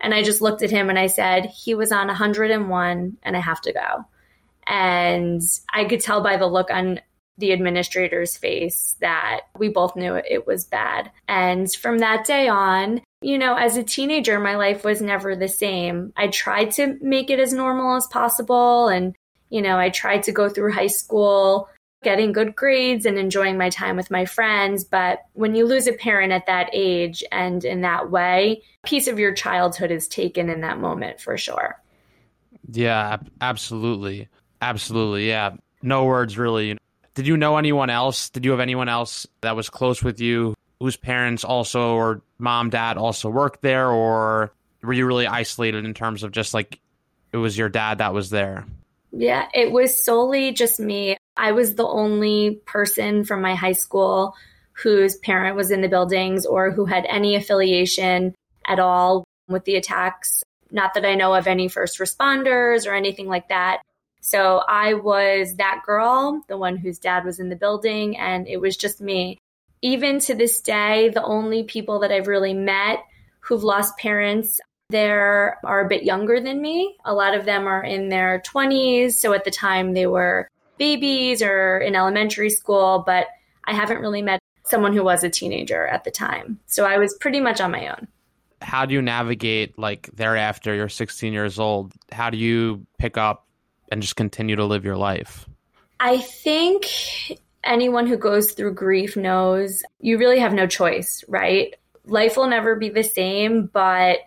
And 0.00 0.14
i 0.14 0.22
just 0.22 0.42
looked 0.42 0.62
at 0.62 0.70
him 0.70 0.88
and 0.90 0.98
i 0.98 1.06
said 1.06 1.46
he 1.46 1.74
was 1.74 1.92
on 1.92 2.08
101 2.08 3.18
and 3.22 3.36
i 3.36 3.40
have 3.40 3.60
to 3.60 3.72
go. 3.72 4.04
And 4.66 5.42
i 5.72 5.84
could 5.84 6.00
tell 6.00 6.22
by 6.22 6.38
the 6.38 6.46
look 6.46 6.70
on 6.70 7.00
the 7.38 7.52
administrator's 7.52 8.36
face 8.36 8.96
that 9.00 9.42
we 9.58 9.68
both 9.68 9.96
knew 9.96 10.14
it 10.14 10.46
was 10.46 10.64
bad. 10.64 11.10
And 11.28 11.72
from 11.72 11.98
that 11.98 12.26
day 12.26 12.48
on, 12.48 13.00
you 13.22 13.38
know, 13.38 13.54
as 13.54 13.76
a 13.76 13.82
teenager, 13.82 14.38
my 14.38 14.56
life 14.56 14.84
was 14.84 15.00
never 15.00 15.34
the 15.34 15.48
same. 15.48 16.12
I 16.16 16.28
tried 16.28 16.72
to 16.72 16.98
make 17.00 17.30
it 17.30 17.40
as 17.40 17.52
normal 17.52 17.96
as 17.96 18.06
possible. 18.08 18.88
And, 18.88 19.14
you 19.48 19.62
know, 19.62 19.78
I 19.78 19.90
tried 19.90 20.24
to 20.24 20.32
go 20.32 20.48
through 20.48 20.72
high 20.72 20.88
school 20.88 21.68
getting 22.02 22.32
good 22.32 22.54
grades 22.56 23.06
and 23.06 23.16
enjoying 23.16 23.56
my 23.56 23.70
time 23.70 23.96
with 23.96 24.10
my 24.10 24.24
friends. 24.24 24.84
But 24.84 25.20
when 25.34 25.54
you 25.54 25.66
lose 25.66 25.86
a 25.86 25.92
parent 25.92 26.32
at 26.32 26.46
that 26.46 26.68
age 26.72 27.22
and 27.30 27.64
in 27.64 27.82
that 27.82 28.10
way, 28.10 28.62
a 28.84 28.86
piece 28.86 29.06
of 29.06 29.18
your 29.18 29.32
childhood 29.32 29.90
is 29.90 30.08
taken 30.08 30.50
in 30.50 30.60
that 30.62 30.80
moment 30.80 31.20
for 31.20 31.38
sure. 31.38 31.80
Yeah, 32.70 33.18
absolutely. 33.40 34.28
Absolutely. 34.60 35.28
Yeah. 35.28 35.56
No 35.82 36.04
words 36.04 36.36
really 36.38 36.76
did 37.14 37.26
you 37.26 37.36
know 37.36 37.56
anyone 37.56 37.90
else? 37.90 38.30
Did 38.30 38.44
you 38.44 38.50
have 38.52 38.60
anyone 38.60 38.88
else 38.88 39.26
that 39.40 39.56
was 39.56 39.68
close 39.68 40.02
with 40.02 40.20
you 40.20 40.54
whose 40.80 40.96
parents 40.96 41.44
also 41.44 41.94
or 41.94 42.22
mom, 42.38 42.70
dad 42.70 42.96
also 42.96 43.28
worked 43.28 43.62
there, 43.62 43.88
or 43.90 44.52
were 44.82 44.92
you 44.92 45.06
really 45.06 45.26
isolated 45.26 45.84
in 45.84 45.94
terms 45.94 46.22
of 46.22 46.32
just 46.32 46.54
like 46.54 46.80
it 47.32 47.36
was 47.36 47.56
your 47.56 47.68
dad 47.68 47.98
that 47.98 48.14
was 48.14 48.30
there? 48.30 48.66
Yeah, 49.12 49.46
it 49.54 49.70
was 49.70 50.04
solely 50.04 50.52
just 50.52 50.80
me. 50.80 51.16
I 51.36 51.52
was 51.52 51.74
the 51.74 51.86
only 51.86 52.60
person 52.66 53.24
from 53.24 53.42
my 53.42 53.54
high 53.54 53.72
school 53.72 54.34
whose 54.72 55.16
parent 55.16 55.54
was 55.54 55.70
in 55.70 55.82
the 55.82 55.88
buildings 55.88 56.46
or 56.46 56.70
who 56.70 56.86
had 56.86 57.04
any 57.06 57.36
affiliation 57.36 58.34
at 58.66 58.80
all 58.80 59.24
with 59.48 59.64
the 59.64 59.76
attacks. 59.76 60.42
Not 60.70 60.94
that 60.94 61.04
I 61.04 61.14
know 61.14 61.34
of 61.34 61.46
any 61.46 61.68
first 61.68 61.98
responders 61.98 62.86
or 62.86 62.94
anything 62.94 63.28
like 63.28 63.48
that. 63.48 63.82
So 64.22 64.62
I 64.68 64.94
was 64.94 65.56
that 65.56 65.82
girl, 65.84 66.42
the 66.48 66.56
one 66.56 66.76
whose 66.76 66.98
dad 66.98 67.24
was 67.24 67.38
in 67.38 67.48
the 67.48 67.56
building, 67.56 68.16
and 68.16 68.48
it 68.48 68.58
was 68.58 68.76
just 68.76 69.00
me. 69.00 69.38
Even 69.82 70.20
to 70.20 70.34
this 70.34 70.60
day, 70.60 71.08
the 71.08 71.24
only 71.24 71.64
people 71.64 71.98
that 72.00 72.12
I've 72.12 72.28
really 72.28 72.54
met 72.54 73.00
who've 73.40 73.64
lost 73.64 73.98
parents 73.98 74.60
there 74.90 75.58
are 75.64 75.84
a 75.84 75.88
bit 75.88 76.04
younger 76.04 76.40
than 76.40 76.60
me. 76.62 76.96
A 77.04 77.14
lot 77.14 77.34
of 77.34 77.46
them 77.46 77.66
are 77.66 77.82
in 77.82 78.10
their 78.10 78.42
20s. 78.46 79.14
So 79.14 79.32
at 79.32 79.44
the 79.44 79.50
time 79.50 79.94
they 79.94 80.06
were 80.06 80.48
babies 80.78 81.42
or 81.42 81.78
in 81.78 81.96
elementary 81.96 82.50
school, 82.50 83.02
but 83.04 83.26
I 83.64 83.74
haven't 83.74 84.00
really 84.00 84.22
met 84.22 84.38
someone 84.66 84.92
who 84.92 85.02
was 85.02 85.24
a 85.24 85.30
teenager 85.30 85.86
at 85.86 86.04
the 86.04 86.10
time. 86.10 86.60
So 86.66 86.84
I 86.84 86.98
was 86.98 87.16
pretty 87.20 87.40
much 87.40 87.60
on 87.60 87.72
my 87.72 87.88
own. 87.88 88.06
how 88.60 88.86
do 88.86 88.94
you 88.94 89.02
navigate 89.02 89.76
like 89.76 90.08
thereafter 90.14 90.74
you're 90.74 90.88
16 90.88 91.32
years 91.32 91.58
old? 91.58 91.92
How 92.12 92.30
do 92.30 92.36
you 92.36 92.86
pick 92.98 93.18
up 93.18 93.48
and 93.92 94.02
just 94.02 94.16
continue 94.16 94.56
to 94.56 94.64
live 94.64 94.84
your 94.84 94.96
life? 94.96 95.46
I 96.00 96.18
think 96.18 96.86
anyone 97.62 98.06
who 98.06 98.16
goes 98.16 98.52
through 98.52 98.74
grief 98.74 99.16
knows 99.16 99.84
you 100.00 100.18
really 100.18 100.40
have 100.40 100.54
no 100.54 100.66
choice, 100.66 101.24
right? 101.28 101.74
Life 102.06 102.36
will 102.36 102.48
never 102.48 102.74
be 102.74 102.88
the 102.88 103.04
same, 103.04 103.66
but 103.66 104.18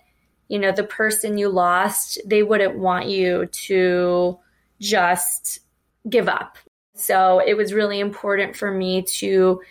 you 0.47 0.59
know, 0.59 0.71
the 0.71 0.83
person 0.83 1.37
you 1.37 1.49
lost, 1.49 2.19
they 2.25 2.43
wouldn't 2.43 2.77
want 2.77 3.07
you 3.07 3.47
to 3.47 4.39
just 4.79 5.59
give 6.07 6.29
up. 6.29 6.57
So 6.93 7.39
it 7.39 7.55
was 7.55 7.73
really 7.73 7.99
important 7.99 8.55
for 8.55 8.71
me 8.71 9.01
to 9.01 9.61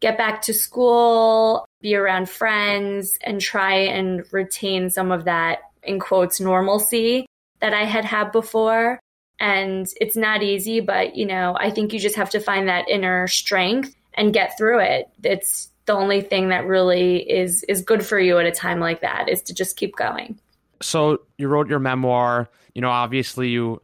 get 0.00 0.16
back 0.18 0.42
to 0.42 0.54
school, 0.54 1.66
be 1.82 1.94
around 1.94 2.28
friends, 2.28 3.18
and 3.22 3.40
try 3.40 3.74
and 3.74 4.24
retain 4.32 4.90
some 4.90 5.12
of 5.12 5.26
that, 5.26 5.58
in 5.82 6.00
quotes, 6.00 6.40
normalcy 6.40 7.26
that 7.60 7.74
I 7.74 7.84
had 7.84 8.04
had 8.04 8.32
before. 8.32 8.98
And 9.40 9.86
it's 10.00 10.16
not 10.16 10.42
easy, 10.42 10.80
but 10.80 11.16
you 11.16 11.26
know, 11.26 11.56
I 11.58 11.70
think 11.70 11.92
you 11.92 11.98
just 11.98 12.16
have 12.16 12.30
to 12.30 12.40
find 12.40 12.68
that 12.68 12.88
inner 12.88 13.26
strength 13.26 13.94
and 14.14 14.32
get 14.32 14.56
through 14.56 14.80
it. 14.80 15.08
It's 15.22 15.70
the 15.86 15.92
only 15.92 16.20
thing 16.20 16.48
that 16.48 16.66
really 16.66 17.18
is 17.30 17.62
is 17.64 17.82
good 17.82 18.04
for 18.04 18.18
you 18.18 18.38
at 18.38 18.46
a 18.46 18.52
time 18.52 18.80
like 18.80 19.00
that 19.02 19.28
is 19.28 19.42
to 19.42 19.54
just 19.54 19.76
keep 19.76 19.96
going. 19.96 20.38
So 20.80 21.22
you 21.38 21.48
wrote 21.48 21.68
your 21.68 21.78
memoir, 21.78 22.48
you 22.74 22.80
know, 22.80 22.90
obviously 22.90 23.48
you 23.48 23.82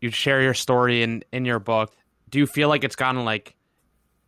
you 0.00 0.10
share 0.10 0.40
your 0.42 0.54
story 0.54 1.02
in 1.02 1.24
in 1.32 1.44
your 1.44 1.58
book. 1.58 1.94
Do 2.30 2.38
you 2.38 2.46
feel 2.46 2.68
like 2.68 2.84
it's 2.84 2.96
gotten 2.96 3.24
like 3.24 3.54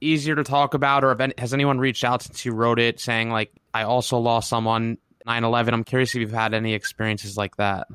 easier 0.00 0.34
to 0.34 0.44
talk 0.44 0.74
about 0.74 1.04
or 1.04 1.16
has 1.38 1.54
anyone 1.54 1.78
reached 1.78 2.04
out 2.04 2.22
since 2.22 2.44
you 2.44 2.52
wrote 2.52 2.78
it 2.78 3.00
saying 3.00 3.30
like 3.30 3.52
I 3.72 3.84
also 3.84 4.18
lost 4.18 4.48
someone 4.48 4.98
9/11? 5.26 5.72
I'm 5.72 5.84
curious 5.84 6.14
if 6.14 6.20
you've 6.20 6.32
had 6.32 6.52
any 6.52 6.74
experiences 6.74 7.36
like 7.36 7.56
that. 7.56 7.86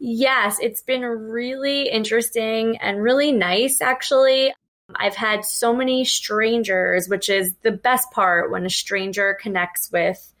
Yes, 0.00 0.58
it's 0.62 0.80
been 0.80 1.02
really 1.02 1.88
interesting 1.90 2.78
and 2.78 3.02
really 3.02 3.32
nice, 3.32 3.82
actually. 3.82 4.52
I've 4.96 5.14
had 5.14 5.44
so 5.44 5.74
many 5.76 6.06
strangers, 6.06 7.06
which 7.06 7.28
is 7.28 7.54
the 7.62 7.70
best 7.70 8.10
part 8.10 8.50
when 8.50 8.64
a 8.64 8.70
stranger 8.70 9.36
connects 9.40 9.92
with, 9.92 10.32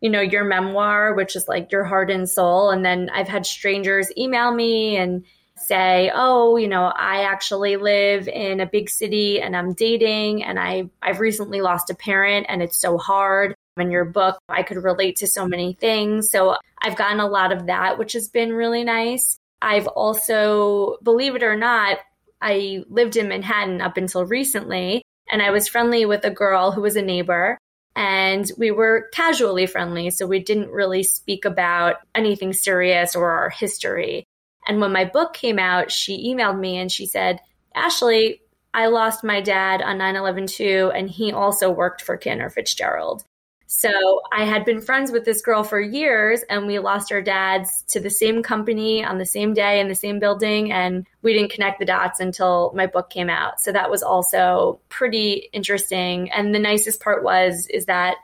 you 0.00 0.10
know, 0.10 0.20
your 0.20 0.44
memoir, 0.44 1.14
which 1.14 1.36
is 1.36 1.46
like 1.46 1.70
your 1.70 1.84
heart 1.84 2.10
and 2.10 2.28
soul. 2.28 2.70
And 2.70 2.84
then 2.84 3.08
I've 3.10 3.28
had 3.28 3.46
strangers 3.46 4.10
email 4.18 4.52
me 4.52 4.96
and 4.96 5.24
say, 5.56 6.10
"Oh, 6.12 6.56
you 6.56 6.68
know, 6.68 6.86
I 6.86 7.22
actually 7.22 7.76
live 7.76 8.28
in 8.28 8.60
a 8.60 8.66
big 8.66 8.90
city 8.90 9.40
and 9.40 9.56
I'm 9.56 9.72
dating 9.72 10.42
and 10.44 10.58
I 10.58 10.90
I've 11.00 11.20
recently 11.20 11.60
lost 11.60 11.90
a 11.90 11.94
parent 11.94 12.46
and 12.48 12.60
it's 12.62 12.76
so 12.76 12.98
hard." 12.98 13.54
In 13.78 13.90
your 13.90 14.06
book, 14.06 14.38
I 14.48 14.62
could 14.62 14.82
relate 14.82 15.16
to 15.16 15.26
so 15.26 15.46
many 15.46 15.74
things. 15.74 16.30
So 16.30 16.56
I've 16.82 16.96
gotten 16.96 17.20
a 17.20 17.28
lot 17.28 17.52
of 17.52 17.66
that, 17.66 17.98
which 17.98 18.14
has 18.14 18.28
been 18.28 18.52
really 18.52 18.84
nice. 18.84 19.38
I've 19.60 19.86
also, 19.86 20.96
believe 21.02 21.34
it 21.34 21.42
or 21.42 21.56
not, 21.56 21.98
I 22.40 22.84
lived 22.88 23.16
in 23.16 23.28
Manhattan 23.28 23.80
up 23.80 23.96
until 23.96 24.24
recently, 24.24 25.02
and 25.30 25.42
I 25.42 25.50
was 25.50 25.68
friendly 25.68 26.06
with 26.06 26.24
a 26.24 26.30
girl 26.30 26.72
who 26.72 26.82
was 26.82 26.96
a 26.96 27.02
neighbor. 27.02 27.58
And 27.94 28.50
we 28.58 28.70
were 28.70 29.08
casually 29.12 29.66
friendly, 29.66 30.10
so 30.10 30.26
we 30.26 30.38
didn't 30.38 30.70
really 30.70 31.02
speak 31.02 31.44
about 31.44 31.96
anything 32.14 32.52
serious 32.52 33.16
or 33.16 33.30
our 33.30 33.50
history. 33.50 34.24
And 34.68 34.80
when 34.80 34.92
my 34.92 35.04
book 35.04 35.32
came 35.32 35.58
out, 35.58 35.90
she 35.90 36.32
emailed 36.32 36.58
me 36.58 36.76
and 36.76 36.92
she 36.92 37.06
said, 37.06 37.40
Ashley, 37.74 38.42
I 38.74 38.88
lost 38.88 39.24
my 39.24 39.40
dad 39.40 39.80
on 39.80 39.96
9 39.98 40.16
11 40.16 40.46
too, 40.46 40.92
and 40.94 41.08
he 41.08 41.32
also 41.32 41.70
worked 41.70 42.02
for 42.02 42.18
Cantor 42.18 42.50
Fitzgerald. 42.50 43.24
So 43.68 44.20
I 44.32 44.44
had 44.44 44.64
been 44.64 44.80
friends 44.80 45.10
with 45.10 45.24
this 45.24 45.42
girl 45.42 45.64
for 45.64 45.80
years, 45.80 46.42
and 46.48 46.66
we 46.66 46.78
lost 46.78 47.10
our 47.10 47.20
dads 47.20 47.82
to 47.88 47.98
the 47.98 48.10
same 48.10 48.42
company 48.42 49.04
on 49.04 49.18
the 49.18 49.26
same 49.26 49.54
day 49.54 49.80
in 49.80 49.88
the 49.88 49.94
same 49.94 50.20
building, 50.20 50.70
and 50.70 51.04
we 51.22 51.32
didn't 51.32 51.50
connect 51.50 51.80
the 51.80 51.84
dots 51.84 52.20
until 52.20 52.72
my 52.76 52.86
book 52.86 53.10
came 53.10 53.28
out. 53.28 53.60
So 53.60 53.72
that 53.72 53.90
was 53.90 54.04
also 54.04 54.80
pretty 54.88 55.50
interesting. 55.52 56.30
And 56.30 56.54
the 56.54 56.60
nicest 56.60 57.00
part 57.00 57.24
was 57.24 57.66
is 57.68 57.86
that 57.86 58.16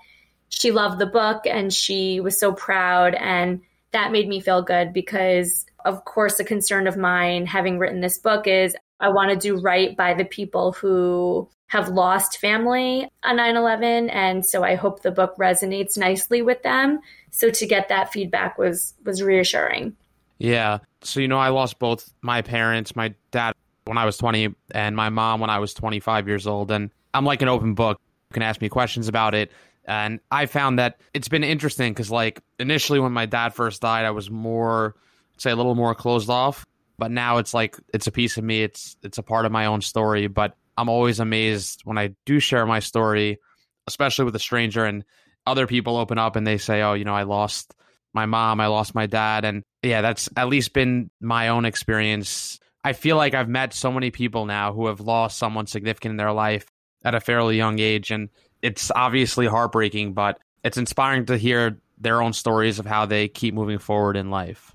she 0.48 0.70
loved 0.70 1.00
the 1.00 1.06
book 1.06 1.44
and 1.46 1.72
she 1.72 2.20
was 2.20 2.38
so 2.38 2.52
proud, 2.52 3.14
and 3.14 3.60
that 3.90 4.12
made 4.12 4.28
me 4.28 4.40
feel 4.40 4.62
good 4.62 4.92
because, 4.92 5.66
of 5.84 6.04
course, 6.04 6.38
a 6.38 6.44
concern 6.44 6.86
of 6.86 6.96
mine 6.96 7.46
having 7.46 7.78
written 7.78 8.00
this 8.00 8.18
book 8.18 8.46
is 8.46 8.76
I 9.00 9.08
want 9.08 9.30
to 9.30 9.36
do 9.36 9.60
right 9.60 9.96
by 9.96 10.14
the 10.14 10.24
people 10.24 10.70
who 10.72 11.48
have 11.72 11.88
lost 11.88 12.36
family 12.36 13.08
on 13.24 13.36
9 13.36 13.56
11. 13.56 14.10
And 14.10 14.44
so 14.44 14.62
I 14.62 14.74
hope 14.74 15.00
the 15.00 15.10
book 15.10 15.34
resonates 15.38 15.96
nicely 15.96 16.42
with 16.42 16.62
them. 16.62 17.00
So 17.30 17.48
to 17.48 17.66
get 17.66 17.88
that 17.88 18.12
feedback 18.12 18.58
was 18.58 18.92
was 19.06 19.22
reassuring. 19.22 19.96
Yeah. 20.36 20.80
So 21.00 21.20
you 21.20 21.28
know 21.28 21.38
I 21.38 21.48
lost 21.48 21.78
both 21.78 22.12
my 22.20 22.42
parents, 22.42 22.94
my 22.94 23.14
dad 23.30 23.54
when 23.86 23.96
I 23.96 24.04
was 24.04 24.18
20 24.18 24.54
and 24.72 24.94
my 24.94 25.08
mom 25.08 25.40
when 25.40 25.48
I 25.48 25.60
was 25.60 25.72
25 25.72 26.28
years 26.28 26.46
old 26.46 26.70
and 26.70 26.90
I'm 27.14 27.24
like 27.24 27.40
an 27.40 27.48
open 27.48 27.72
book. 27.72 27.98
You 28.28 28.34
can 28.34 28.42
ask 28.42 28.60
me 28.60 28.68
questions 28.68 29.08
about 29.08 29.34
it. 29.34 29.50
And 29.86 30.20
I 30.30 30.44
found 30.44 30.78
that 30.78 31.00
it's 31.14 31.28
been 31.28 31.42
interesting 31.42 31.94
cuz 31.94 32.10
like 32.10 32.42
initially 32.58 33.00
when 33.00 33.12
my 33.12 33.24
dad 33.24 33.54
first 33.54 33.80
died 33.80 34.04
I 34.04 34.10
was 34.10 34.30
more 34.30 34.94
say 35.38 35.50
a 35.50 35.56
little 35.56 35.74
more 35.74 35.94
closed 35.94 36.28
off, 36.28 36.66
but 36.98 37.10
now 37.10 37.38
it's 37.38 37.54
like 37.54 37.78
it's 37.94 38.06
a 38.06 38.12
piece 38.12 38.36
of 38.36 38.44
me. 38.44 38.62
It's 38.62 38.94
it's 39.02 39.16
a 39.16 39.22
part 39.22 39.46
of 39.46 39.52
my 39.52 39.64
own 39.64 39.80
story, 39.80 40.26
but 40.26 40.54
I'm 40.76 40.88
always 40.88 41.20
amazed 41.20 41.82
when 41.84 41.98
I 41.98 42.14
do 42.26 42.40
share 42.40 42.66
my 42.66 42.80
story, 42.80 43.38
especially 43.86 44.24
with 44.24 44.36
a 44.36 44.40
stranger 44.40 44.84
and 44.84 45.04
other 45.46 45.66
people 45.66 45.96
open 45.96 46.18
up 46.18 46.36
and 46.36 46.46
they 46.46 46.58
say, 46.58 46.82
"Oh, 46.82 46.94
you 46.94 47.04
know, 47.04 47.14
I 47.14 47.24
lost 47.24 47.74
my 48.14 48.26
mom, 48.26 48.60
I 48.60 48.66
lost 48.68 48.94
my 48.94 49.06
dad." 49.06 49.44
And 49.44 49.62
yeah, 49.82 50.00
that's 50.00 50.28
at 50.36 50.48
least 50.48 50.72
been 50.72 51.10
my 51.20 51.48
own 51.48 51.64
experience. 51.64 52.58
I 52.84 52.92
feel 52.92 53.16
like 53.16 53.34
I've 53.34 53.48
met 53.48 53.74
so 53.74 53.92
many 53.92 54.10
people 54.10 54.46
now 54.46 54.72
who 54.72 54.86
have 54.86 55.00
lost 55.00 55.38
someone 55.38 55.66
significant 55.66 56.12
in 56.12 56.16
their 56.16 56.32
life 56.32 56.66
at 57.04 57.14
a 57.14 57.20
fairly 57.20 57.56
young 57.56 57.78
age 57.78 58.10
and 58.10 58.28
it's 58.62 58.90
obviously 58.94 59.46
heartbreaking, 59.46 60.14
but 60.14 60.38
it's 60.64 60.78
inspiring 60.78 61.26
to 61.26 61.36
hear 61.36 61.80
their 61.98 62.22
own 62.22 62.32
stories 62.32 62.78
of 62.78 62.86
how 62.86 63.06
they 63.06 63.28
keep 63.28 63.54
moving 63.54 63.78
forward 63.78 64.16
in 64.16 64.30
life. 64.30 64.74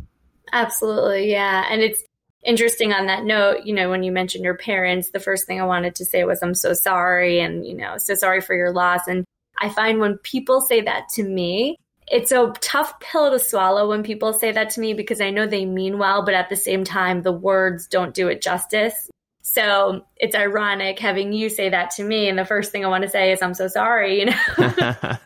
Absolutely, 0.51 1.31
yeah. 1.31 1.65
And 1.69 1.81
it's 1.81 2.03
interesting 2.47 2.93
on 2.93 3.07
that 3.07 3.25
note, 3.25 3.65
you 3.65 3.75
know, 3.75 3.89
when 3.89 4.03
you 4.03 4.11
mentioned 4.11 4.43
your 4.43 4.55
parents, 4.55 5.11
the 5.11 5.19
first 5.19 5.45
thing 5.45 5.59
I 5.61 5.65
wanted 5.65 5.95
to 5.95 6.05
say 6.05 6.23
was, 6.23 6.41
I'm 6.41 6.55
so 6.55 6.73
sorry 6.73 7.41
and, 7.41 7.67
you 7.67 7.75
know, 7.75 7.97
so 7.97 8.15
sorry 8.15 8.41
for 8.41 8.55
your 8.55 8.71
loss. 8.71 9.01
And 9.07 9.25
I 9.59 9.69
find 9.69 9.99
when 9.99 10.17
people 10.17 10.61
say 10.61 10.81
that 10.81 11.09
to 11.15 11.23
me, 11.23 11.77
it's 12.07 12.31
a 12.31 12.53
tough 12.61 13.01
pill 13.01 13.31
to 13.31 13.37
swallow 13.37 13.89
when 13.89 14.01
people 14.01 14.31
say 14.31 14.53
that 14.53 14.69
to 14.71 14.79
me 14.79 14.93
because 14.93 15.19
I 15.19 15.29
know 15.29 15.45
they 15.45 15.65
mean 15.65 15.97
well, 15.97 16.23
but 16.23 16.33
at 16.33 16.47
the 16.47 16.55
same 16.55 16.85
time, 16.85 17.21
the 17.21 17.33
words 17.33 17.85
don't 17.85 18.13
do 18.13 18.29
it 18.29 18.41
justice. 18.41 19.09
So 19.41 20.05
it's 20.15 20.35
ironic 20.35 20.99
having 20.99 21.33
you 21.33 21.49
say 21.49 21.69
that 21.69 21.91
to 21.91 22.03
me. 22.03 22.29
And 22.29 22.39
the 22.39 22.45
first 22.45 22.71
thing 22.71 22.85
I 22.85 22.87
want 22.87 23.03
to 23.03 23.09
say 23.09 23.33
is, 23.33 23.41
I'm 23.41 23.53
so 23.53 23.67
sorry, 23.67 24.19
you 24.21 24.25
know? 24.27 25.17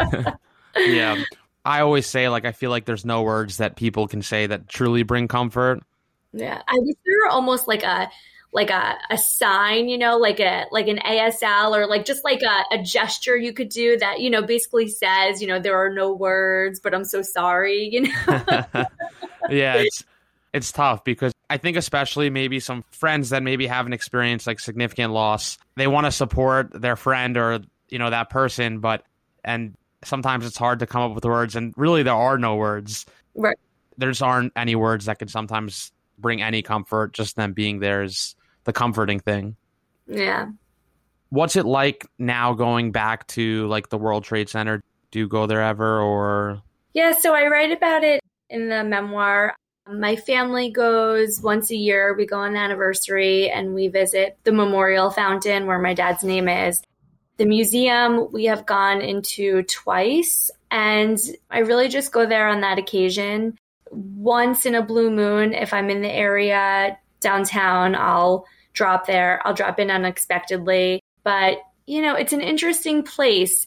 yeah. 0.78 1.22
I 1.62 1.80
always 1.80 2.06
say, 2.06 2.30
like, 2.30 2.46
I 2.46 2.52
feel 2.52 2.70
like 2.70 2.86
there's 2.86 3.04
no 3.04 3.22
words 3.22 3.58
that 3.58 3.76
people 3.76 4.08
can 4.08 4.22
say 4.22 4.46
that 4.46 4.66
truly 4.66 5.02
bring 5.02 5.28
comfort. 5.28 5.82
Yeah, 6.32 6.62
I 6.66 6.74
wish 6.78 6.96
there 7.04 7.16
were 7.24 7.30
almost 7.30 7.66
like 7.66 7.82
a 7.82 8.10
like 8.52 8.70
a, 8.70 8.98
a 9.10 9.18
sign, 9.18 9.88
you 9.88 9.96
know, 9.96 10.16
like 10.16 10.40
a 10.40 10.66
like 10.70 10.88
an 10.88 10.98
ASL 10.98 11.76
or 11.76 11.86
like 11.86 12.04
just 12.04 12.24
like 12.24 12.42
a, 12.42 12.74
a 12.74 12.82
gesture 12.82 13.36
you 13.36 13.52
could 13.52 13.68
do 13.68 13.96
that, 13.98 14.20
you 14.20 14.30
know, 14.30 14.42
basically 14.42 14.88
says, 14.88 15.40
you 15.40 15.46
know, 15.46 15.60
there 15.60 15.76
are 15.76 15.90
no 15.90 16.12
words, 16.12 16.80
but 16.80 16.94
I'm 16.94 17.04
so 17.04 17.22
sorry, 17.22 17.88
you 17.92 18.02
know. 18.02 18.10
yeah, 19.50 19.76
it's 19.76 20.04
it's 20.52 20.72
tough 20.72 21.04
because 21.04 21.32
I 21.48 21.58
think 21.58 21.76
especially 21.76 22.28
maybe 22.30 22.60
some 22.60 22.84
friends 22.90 23.30
that 23.30 23.42
maybe 23.42 23.66
haven't 23.66 23.92
experienced 23.92 24.46
like 24.46 24.58
significant 24.60 25.12
loss, 25.12 25.58
they 25.76 25.86
want 25.86 26.06
to 26.06 26.12
support 26.12 26.72
their 26.72 26.96
friend 26.96 27.36
or 27.36 27.60
you 27.88 27.98
know 27.98 28.10
that 28.10 28.30
person, 28.30 28.80
but 28.80 29.04
and 29.44 29.74
sometimes 30.02 30.44
it's 30.44 30.56
hard 30.56 30.80
to 30.80 30.86
come 30.86 31.02
up 31.02 31.14
with 31.14 31.24
words, 31.24 31.54
and 31.54 31.72
really 31.76 32.02
there 32.02 32.14
are 32.14 32.38
no 32.38 32.56
words. 32.56 33.06
Right. 33.34 33.56
There 33.96 34.10
just 34.10 34.22
aren't 34.22 34.52
any 34.56 34.74
words 34.74 35.04
that 35.04 35.18
can 35.18 35.28
sometimes 35.28 35.92
bring 36.20 36.42
any 36.42 36.62
comfort. 36.62 37.12
Just 37.12 37.36
them 37.36 37.52
being 37.52 37.80
there 37.80 38.02
is 38.02 38.34
the 38.64 38.72
comforting 38.72 39.20
thing. 39.20 39.56
Yeah. 40.06 40.48
What's 41.30 41.56
it 41.56 41.64
like 41.64 42.06
now 42.18 42.54
going 42.54 42.92
back 42.92 43.26
to 43.28 43.66
like 43.68 43.88
the 43.88 43.98
World 43.98 44.24
Trade 44.24 44.48
Center? 44.48 44.82
Do 45.10 45.18
you 45.18 45.28
go 45.28 45.46
there 45.46 45.62
ever 45.62 46.00
or? 46.00 46.62
Yeah, 46.92 47.12
so 47.12 47.34
I 47.34 47.46
write 47.46 47.72
about 47.72 48.02
it 48.04 48.20
in 48.48 48.68
the 48.68 48.82
memoir. 48.82 49.54
My 49.88 50.16
family 50.16 50.70
goes 50.70 51.40
once 51.40 51.70
a 51.70 51.76
year. 51.76 52.14
We 52.16 52.26
go 52.26 52.38
on 52.38 52.56
anniversary 52.56 53.48
and 53.50 53.74
we 53.74 53.88
visit 53.88 54.38
the 54.44 54.52
memorial 54.52 55.10
fountain 55.10 55.66
where 55.66 55.78
my 55.78 55.94
dad's 55.94 56.24
name 56.24 56.48
is. 56.48 56.82
The 57.38 57.46
museum 57.46 58.30
we 58.32 58.44
have 58.44 58.66
gone 58.66 59.00
into 59.00 59.62
twice, 59.62 60.50
and 60.70 61.18
I 61.50 61.60
really 61.60 61.88
just 61.88 62.12
go 62.12 62.26
there 62.26 62.48
on 62.48 62.60
that 62.60 62.78
occasion 62.78 63.56
once 63.90 64.66
in 64.66 64.74
a 64.74 64.82
blue 64.82 65.10
moon, 65.10 65.52
if 65.52 65.72
I'm 65.72 65.90
in 65.90 66.02
the 66.02 66.10
area 66.10 66.96
downtown, 67.20 67.94
I'll 67.94 68.46
drop 68.72 69.06
there. 69.06 69.40
I'll 69.44 69.54
drop 69.54 69.78
in 69.78 69.90
unexpectedly. 69.90 71.00
But, 71.24 71.58
you 71.86 72.00
know, 72.00 72.14
it's 72.14 72.32
an 72.32 72.40
interesting 72.40 73.02
place. 73.02 73.66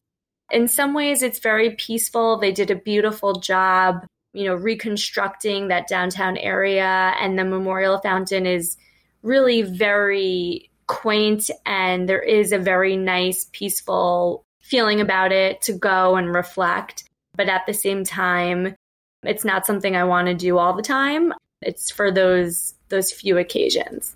in 0.52 0.68
some 0.68 0.94
ways, 0.94 1.24
it's 1.24 1.40
very 1.40 1.72
peaceful. 1.72 2.38
They 2.38 2.52
did 2.52 2.70
a 2.70 2.76
beautiful 2.76 3.34
job, 3.40 4.06
you 4.34 4.46
know, 4.46 4.56
reconstructing 4.56 5.70
that 5.70 5.88
downtown 5.88 6.38
area. 6.38 7.14
And 7.20 7.40
the 7.40 7.46
memorial 7.46 8.00
fountain 8.00 8.46
is 8.46 8.78
really 9.24 9.62
very 9.64 10.70
quaint 10.88 11.50
and 11.66 12.08
there 12.08 12.22
is 12.22 12.52
a 12.52 12.60
very 12.60 12.98
nice, 12.98 13.50
peaceful 13.52 14.44
feeling 14.62 15.02
about 15.02 15.32
it 15.32 15.62
to 15.64 15.74
go 15.74 16.16
and 16.16 16.34
reflect. 16.34 17.06
But 17.36 17.50
at 17.50 17.66
the 17.66 17.74
same 17.74 18.04
time, 18.04 18.76
it's 19.24 19.46
not 19.46 19.66
something 19.66 19.96
I 19.96 20.04
want 20.04 20.28
to 20.28 20.34
do 20.34 20.58
all 20.58 20.74
the 20.74 20.82
time. 20.82 21.34
It's 21.62 21.90
for 21.90 22.12
those 22.12 22.74
those 22.90 23.12
few 23.12 23.38
occasions. 23.38 24.16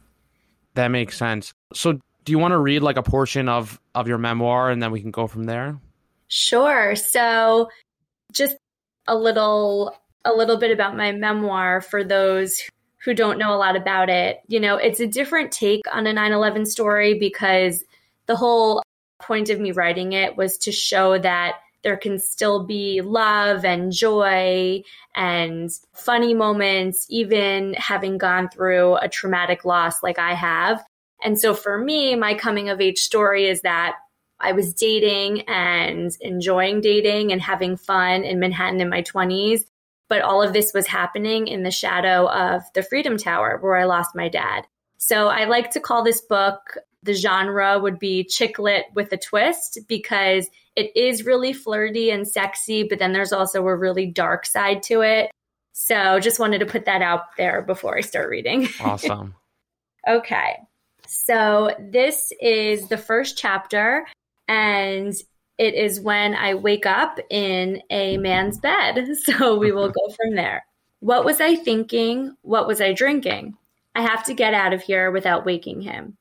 That 0.76 0.90
makes 0.90 1.18
sense. 1.18 1.54
So 1.74 2.00
do 2.26 2.32
you 2.32 2.40
want 2.40 2.52
to 2.52 2.58
read 2.58 2.82
like 2.84 2.98
a 2.98 3.04
portion 3.04 3.50
of 3.50 3.80
of 3.96 4.08
your 4.08 4.18
memoir 4.18 4.70
and 4.70 4.82
then 4.82 4.92
we 4.92 5.02
can 5.02 5.12
go 5.12 5.28
from 5.28 5.46
there? 5.46 5.80
Sure. 6.28 6.96
So 6.96 7.70
just 8.32 8.58
a 9.08 9.16
little 9.16 9.96
a 10.26 10.34
little 10.34 10.58
bit 10.58 10.72
about 10.72 10.98
my 10.98 11.12
memoir 11.14 11.82
for 11.82 12.04
those 12.04 12.62
who 13.04 13.14
don't 13.14 13.38
know 13.38 13.54
a 13.54 13.58
lot 13.58 13.78
about 13.78 14.10
it. 14.10 14.40
You 14.48 14.60
know, 14.60 14.76
it's 14.76 15.00
a 15.00 15.08
different 15.08 15.52
take 15.52 15.84
on 15.94 16.06
a 16.06 16.14
9/11 16.14 16.68
story 16.68 17.18
because 17.18 17.84
the 18.26 18.36
whole 18.36 18.84
point 19.22 19.50
of 19.50 19.60
me 19.60 19.72
writing 19.72 20.14
it 20.14 20.36
was 20.36 20.58
to 20.60 20.72
show 20.72 21.18
that 21.18 21.56
there 21.84 21.98
can 21.98 22.20
still 22.20 22.66
be 22.66 23.02
love 23.02 23.64
and 23.64 23.92
joy 23.92 24.82
and 25.16 25.70
funny 25.94 26.34
moments, 26.34 27.06
even 27.10 27.74
having 27.76 28.18
gone 28.18 28.50
through 28.50 28.96
a 28.96 29.10
traumatic 29.10 29.66
loss 29.66 30.04
like 30.04 30.20
I 30.20 30.34
have. 30.34 30.84
And 31.24 31.40
so 31.40 31.54
for 31.54 31.78
me, 31.78 32.16
my 32.16 32.34
coming 32.34 32.70
of 32.70 32.82
age 32.82 33.00
story 33.00 33.48
is 33.48 33.62
that 33.62 33.96
I 34.40 34.52
was 34.52 34.74
dating 34.74 35.42
and 35.42 36.16
enjoying 36.22 36.82
dating 36.82 37.32
and 37.32 37.42
having 37.42 37.76
fun 37.76 38.24
in 38.24 38.40
Manhattan 38.40 38.82
in 38.82 38.90
my 38.90 39.02
20s. 39.02 39.62
But 40.10 40.22
all 40.22 40.42
of 40.42 40.54
this 40.54 40.74
was 40.74 40.88
happening 40.88 41.48
in 41.48 41.64
the 41.64 41.72
shadow 41.72 42.30
of 42.30 42.62
the 42.74 42.84
Freedom 42.84 43.18
Tower 43.18 43.58
where 43.60 43.76
I 43.76 43.86
lost 43.86 44.16
my 44.16 44.30
dad. 44.30 44.66
So 44.98 45.28
I 45.28 45.46
like 45.46 45.72
to 45.72 45.80
call 45.80 46.04
this 46.04 46.22
book, 46.22 46.78
the 47.08 47.16
genre 47.16 47.80
would 47.80 47.98
be 47.98 48.24
chick 48.24 48.60
lit 48.60 48.86
with 48.94 49.12
a 49.12 49.18
twist 49.18 49.80
because 49.88 50.48
it 50.76 50.96
is 50.96 51.26
really 51.26 51.54
flirty 51.54 52.12
and 52.12 52.28
sexy, 52.28 52.84
but 52.84 53.00
then 53.00 53.14
there's 53.14 53.34
also 53.34 53.66
a 53.66 53.76
really 53.76 54.06
dark 54.06 54.46
side 54.46 54.84
to 54.84 55.02
it. 55.02 55.32
So 55.74 56.20
just 56.20 56.40
wanted 56.40 56.60
to 56.60 56.68
put 56.68 56.86
that 56.86 57.02
out 57.02 57.36
there 57.38 57.64
before 57.64 57.98
I 57.98 58.02
start 58.02 58.30
reading. 58.30 58.68
Awesome. 58.80 59.34
okay. 60.08 60.58
So 61.08 61.74
this 61.80 62.32
is 62.42 62.90
the 62.90 62.98
first 62.98 63.38
chapter 63.38 64.06
and 64.48 65.14
it 65.58 65.74
is 65.74 66.00
when 66.00 66.36
I 66.36 66.54
wake 66.54 66.86
up 66.86 67.18
in 67.30 67.82
a 67.90 68.18
man's 68.18 68.60
bed. 68.60 69.08
So 69.24 69.58
we 69.58 69.72
will 69.72 69.90
go 69.90 70.14
from 70.16 70.36
there. 70.36 70.66
What 71.00 71.26
was 71.26 71.42
I 71.42 71.56
thinking? 71.56 72.36
What 72.42 72.68
was 72.68 72.82
I 72.82 72.94
drinking? 72.94 73.56
I 73.96 74.02
have 74.02 74.24
to 74.26 74.36
get 74.36 74.54
out 74.54 74.74
of 74.74 74.84
here 74.84 75.10
without 75.10 75.46
waking 75.46 75.82
him. 75.82 76.18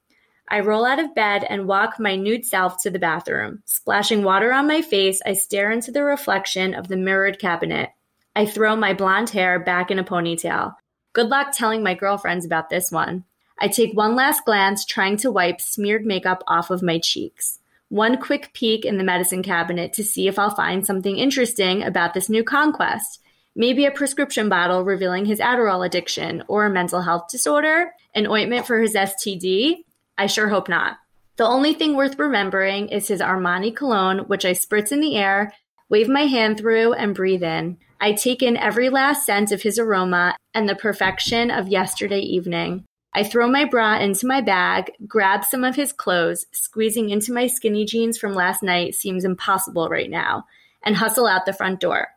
I 0.49 0.61
roll 0.61 0.85
out 0.85 0.99
of 0.99 1.15
bed 1.15 1.45
and 1.49 1.67
walk 1.67 1.99
my 1.99 2.17
nude 2.17 2.45
self 2.45 2.83
to 2.83 2.91
the 2.91 2.99
bathroom. 2.99 3.63
Splashing 3.65 4.23
water 4.23 4.53
on 4.53 4.67
my 4.67 4.83
face, 4.83 5.21
I 5.27 5.33
stare 5.33 5.71
into 5.71 5.91
the 5.91 6.05
reflection 6.05 6.75
of 6.75 6.89
the 6.89 6.97
mirrored 6.97 7.39
cabinet. 7.39 7.91
I 8.35 8.47
throw 8.47 8.77
my 8.77 8.93
blonde 8.93 9.31
hair 9.31 9.59
back 9.59 9.91
in 9.91 9.99
a 9.99 10.05
ponytail. 10.05 10.75
Good 11.13 11.29
luck 11.29 11.53
telling 11.53 11.83
my 11.83 11.95
girlfriends 11.95 12.45
about 12.45 12.71
this 12.71 12.93
one. 12.93 13.25
I 13.59 13.69
take 13.69 13.97
one 13.97 14.15
last 14.15 14.45
glance, 14.45 14.85
trying 14.85 15.17
to 15.19 15.31
wipe 15.31 15.61
smeared 15.61 16.05
makeup 16.05 16.45
off 16.47 16.71
of 16.71 16.83
my 16.83 16.99
cheeks 16.99 17.59
one 17.89 18.21
quick 18.21 18.51
peek 18.53 18.85
in 18.85 18.99
the 18.99 19.05
medicine 19.05 19.43
cabinet 19.43 19.93
to 19.95 20.05
see 20.05 20.27
if 20.27 20.39
I'll 20.39 20.55
find 20.55 20.85
something 20.85 21.17
interesting 21.17 21.83
about 21.83 22.15
this 22.15 22.29
new 22.29 22.43
conquest. 22.43 23.21
Maybe 23.55 23.87
a 23.87 23.91
prescription 23.91 24.49
bottle 24.49 24.85
revealing 24.85 25.25
his 25.25 25.39
Adderall 25.39 25.87
addiction 25.87 26.43
or 26.49 26.67
a 26.67 26.71
mental 26.71 27.01
health 27.01 27.29
disorder, 27.31 27.93
an 28.15 28.27
ointment 28.27 28.67
for 28.67 28.81
his 28.81 28.95
STD. 28.95 29.85
I 30.19 30.27
sure 30.27 30.49
hope 30.49 30.69
not. 30.69 30.99
The 31.37 31.47
only 31.47 31.75
thing 31.75 31.95
worth 31.95 32.19
remembering 32.19 32.89
is 32.89 33.09
his 33.09 33.21
Armani 33.21 33.75
cologne, 33.75 34.21
which 34.21 34.45
I 34.45 34.53
spritz 34.53 34.91
in 34.91 35.01
the 35.01 35.17
air, 35.17 35.53
wave 35.89 36.09
my 36.09 36.23
hand 36.23 36.59
through, 36.59 36.95
and 36.95 37.15
breathe 37.15 37.43
in. 37.43 37.77
I 38.01 38.13
take 38.13 38.43
in 38.43 38.57
every 38.57 38.89
last 38.89 39.27
scent 39.27 39.53
of 39.53 39.63
his 39.63 39.79
aroma 39.79 40.37
and 40.55 40.69
the 40.69 40.75
perfection 40.75 41.51
of 41.51 41.69
yesterday 41.69 42.21
evening. 42.21 42.85
I 43.15 43.23
throw 43.23 43.49
my 43.49 43.65
bra 43.65 43.99
into 43.99 44.27
my 44.27 44.43
bag, 44.43 44.93
grab 45.07 45.45
some 45.45 45.65
of 45.65 45.77
his 45.77 45.93
clothes, 45.93 46.47
squeezing 46.53 47.09
into 47.11 47.33
my 47.33 47.47
skinny 47.47 47.87
jeans 47.87 48.19
from 48.19 48.35
last 48.35 48.63
night 48.63 48.95
seems 48.95 49.25
impossible 49.25 49.89
right 49.89 50.11
now, 50.11 50.45
and 50.83 50.97
hustle 50.97 51.27
out 51.27 51.47
the 51.47 51.55
front 51.55 51.81
door. 51.81 52.09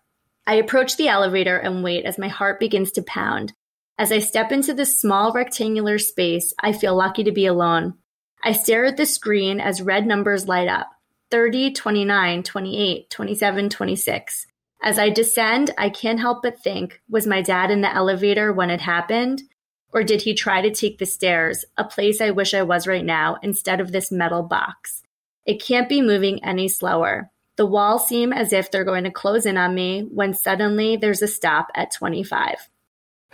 I 0.45 0.55
approach 0.55 0.97
the 0.97 1.07
elevator 1.07 1.57
and 1.57 1.83
wait 1.83 2.05
as 2.05 2.17
my 2.17 2.27
heart 2.27 2.59
begins 2.59 2.91
to 2.93 3.01
pound. 3.03 3.53
As 3.99 4.13
I 4.13 4.19
step 4.19 4.53
into 4.53 4.73
this 4.73 4.97
small 4.97 5.33
rectangular 5.33 5.97
space, 5.99 6.53
I 6.57 6.71
feel 6.71 6.95
lucky 6.95 7.25
to 7.25 7.33
be 7.33 7.45
alone. 7.45 7.95
I 8.41 8.53
stare 8.53 8.85
at 8.85 8.95
the 8.95 9.05
screen 9.05 9.59
as 9.59 9.81
red 9.81 10.07
numbers 10.07 10.47
light 10.47 10.69
up 10.69 10.87
30, 11.31 11.73
29, 11.73 12.41
28, 12.43 13.09
27, 13.09 13.69
26. 13.69 14.47
As 14.81 14.97
I 14.97 15.09
descend, 15.09 15.71
I 15.77 15.89
can't 15.89 16.21
help 16.21 16.43
but 16.43 16.63
think 16.63 17.01
was 17.09 17.27
my 17.27 17.41
dad 17.41 17.71
in 17.71 17.81
the 17.81 17.93
elevator 17.93 18.53
when 18.53 18.69
it 18.69 18.79
happened? 18.79 19.43
Or 19.91 20.01
did 20.01 20.21
he 20.21 20.33
try 20.33 20.61
to 20.61 20.71
take 20.71 20.97
the 20.97 21.05
stairs, 21.05 21.65
a 21.75 21.83
place 21.83 22.21
I 22.21 22.29
wish 22.29 22.53
I 22.53 22.61
was 22.61 22.87
right 22.87 23.03
now, 23.03 23.35
instead 23.43 23.81
of 23.81 23.91
this 23.91 24.13
metal 24.13 24.43
box? 24.43 25.03
It 25.45 25.61
can't 25.61 25.89
be 25.89 26.01
moving 26.01 26.41
any 26.41 26.69
slower. 26.69 27.31
The 27.57 27.65
walls 27.65 28.07
seem 28.07 28.31
as 28.31 28.53
if 28.53 28.71
they're 28.71 28.85
going 28.85 29.03
to 29.03 29.11
close 29.11 29.45
in 29.45 29.57
on 29.57 29.75
me 29.75 30.07
when 30.09 30.33
suddenly 30.33 30.95
there's 30.95 31.21
a 31.21 31.27
stop 31.27 31.67
at 31.75 31.91
25. 31.91 32.69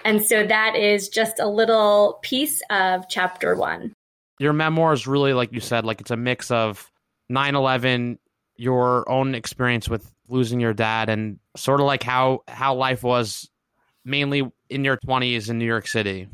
And 0.04 0.24
so 0.24 0.46
that 0.46 0.76
is 0.76 1.10
just 1.10 1.40
a 1.40 1.48
little 1.48 2.20
piece 2.22 2.62
of 2.70 3.08
chapter 3.10 3.56
one. 3.56 3.94
Your 4.40 4.54
memoir 4.54 4.94
is 4.94 5.08
really, 5.08 5.34
like 5.34 5.54
you 5.54 5.62
said, 5.62 5.86
like 5.86 6.02
it's 6.02 6.12
a 6.12 6.18
mix 6.18 6.52
of 6.52 6.92
9 7.30 7.56
11, 7.56 8.20
your 8.58 9.10
own 9.10 9.34
experience 9.34 9.90
with 9.90 10.12
losing 10.28 10.60
your 10.60 10.74
dad, 10.74 11.10
and 11.10 11.40
sort 11.56 11.80
of 11.80 11.86
like 11.86 12.04
how, 12.04 12.44
how 12.48 12.76
life 12.76 13.04
was 13.04 13.50
mainly 14.04 14.52
in 14.70 14.84
your 14.84 14.98
20s 14.98 15.50
in 15.50 15.58
New 15.58 15.66
York 15.66 15.88
City. 15.88 16.28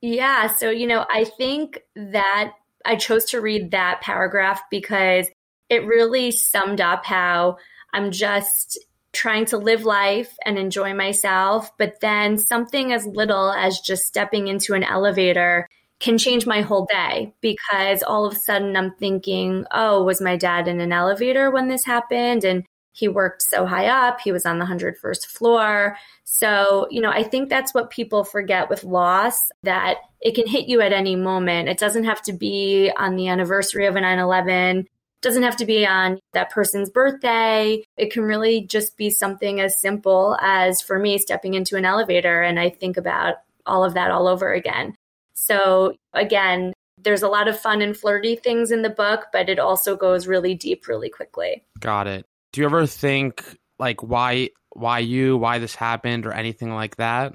Yeah. 0.00 0.54
So, 0.54 0.70
you 0.70 0.86
know, 0.86 1.04
I 1.10 1.24
think 1.24 1.80
that 1.96 2.52
I 2.84 2.96
chose 2.96 3.24
to 3.26 3.40
read 3.40 3.72
that 3.72 4.00
paragraph 4.00 4.62
because 4.70 5.28
it 5.68 5.84
really 5.84 6.30
summed 6.30 6.80
up 6.80 7.04
how 7.04 7.58
I'm 7.92 8.10
just 8.10 8.78
trying 9.18 9.44
to 9.44 9.58
live 9.58 9.84
life 9.84 10.36
and 10.44 10.56
enjoy 10.58 10.94
myself. 10.94 11.76
But 11.76 12.00
then 12.00 12.38
something 12.38 12.92
as 12.92 13.04
little 13.04 13.50
as 13.50 13.80
just 13.80 14.06
stepping 14.06 14.46
into 14.46 14.74
an 14.74 14.84
elevator 14.84 15.68
can 15.98 16.16
change 16.16 16.46
my 16.46 16.60
whole 16.60 16.86
day 16.86 17.34
because 17.40 18.04
all 18.04 18.24
of 18.24 18.34
a 18.34 18.38
sudden 18.38 18.76
I'm 18.76 18.94
thinking, 18.94 19.64
oh, 19.72 20.04
was 20.04 20.20
my 20.20 20.36
dad 20.36 20.68
in 20.68 20.80
an 20.80 20.92
elevator 20.92 21.50
when 21.50 21.66
this 21.66 21.84
happened? 21.84 22.44
And 22.44 22.64
he 22.92 23.08
worked 23.08 23.42
so 23.42 23.66
high 23.66 23.86
up, 23.86 24.20
he 24.20 24.30
was 24.30 24.46
on 24.46 24.60
the 24.60 24.64
101st 24.64 25.26
floor. 25.26 25.96
So, 26.22 26.86
you 26.90 27.00
know, 27.00 27.10
I 27.10 27.24
think 27.24 27.48
that's 27.48 27.74
what 27.74 27.90
people 27.90 28.22
forget 28.22 28.70
with 28.70 28.84
loss 28.84 29.50
that 29.64 29.96
it 30.20 30.36
can 30.36 30.46
hit 30.46 30.68
you 30.68 30.80
at 30.80 30.92
any 30.92 31.16
moment. 31.16 31.68
It 31.68 31.78
doesn't 31.78 32.04
have 32.04 32.22
to 32.22 32.32
be 32.32 32.92
on 32.96 33.16
the 33.16 33.28
anniversary 33.28 33.86
of 33.86 33.96
a 33.96 34.00
9 34.00 34.18
11 34.18 34.88
doesn't 35.22 35.42
have 35.42 35.56
to 35.56 35.66
be 35.66 35.86
on 35.86 36.18
that 36.32 36.50
person's 36.50 36.90
birthday. 36.90 37.82
It 37.96 38.12
can 38.12 38.22
really 38.22 38.62
just 38.62 38.96
be 38.96 39.10
something 39.10 39.60
as 39.60 39.80
simple 39.80 40.36
as 40.40 40.80
for 40.80 40.98
me 40.98 41.18
stepping 41.18 41.54
into 41.54 41.76
an 41.76 41.84
elevator 41.84 42.42
and 42.42 42.58
I 42.58 42.70
think 42.70 42.96
about 42.96 43.36
all 43.66 43.84
of 43.84 43.94
that 43.94 44.10
all 44.10 44.28
over 44.28 44.52
again. 44.52 44.94
So 45.34 45.94
again, 46.12 46.72
there's 47.00 47.22
a 47.22 47.28
lot 47.28 47.48
of 47.48 47.58
fun 47.58 47.82
and 47.82 47.96
flirty 47.96 48.36
things 48.36 48.70
in 48.70 48.82
the 48.82 48.90
book, 48.90 49.26
but 49.32 49.48
it 49.48 49.58
also 49.58 49.96
goes 49.96 50.26
really 50.26 50.54
deep 50.54 50.88
really 50.88 51.10
quickly. 51.10 51.64
Got 51.80 52.06
it 52.06 52.26
do 52.52 52.60
you 52.60 52.66
ever 52.66 52.86
think 52.86 53.44
like 53.78 54.02
why 54.02 54.50
why 54.70 54.98
you 54.98 55.36
why 55.36 55.58
this 55.58 55.74
happened 55.74 56.26
or 56.26 56.32
anything 56.32 56.72
like 56.72 56.96
that 56.96 57.32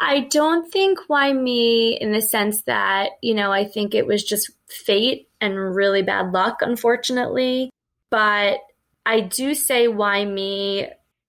i 0.00 0.20
don't 0.30 0.70
think 0.70 0.98
why 1.06 1.32
me 1.32 1.96
in 2.00 2.12
the 2.12 2.22
sense 2.22 2.62
that 2.62 3.10
you 3.22 3.34
know 3.34 3.52
i 3.52 3.64
think 3.64 3.94
it 3.94 4.06
was 4.06 4.24
just 4.24 4.50
fate 4.68 5.28
and 5.40 5.74
really 5.74 6.02
bad 6.02 6.32
luck 6.32 6.58
unfortunately 6.62 7.70
but 8.10 8.58
i 9.06 9.20
do 9.20 9.54
say 9.54 9.88
why 9.88 10.24
me 10.24 10.88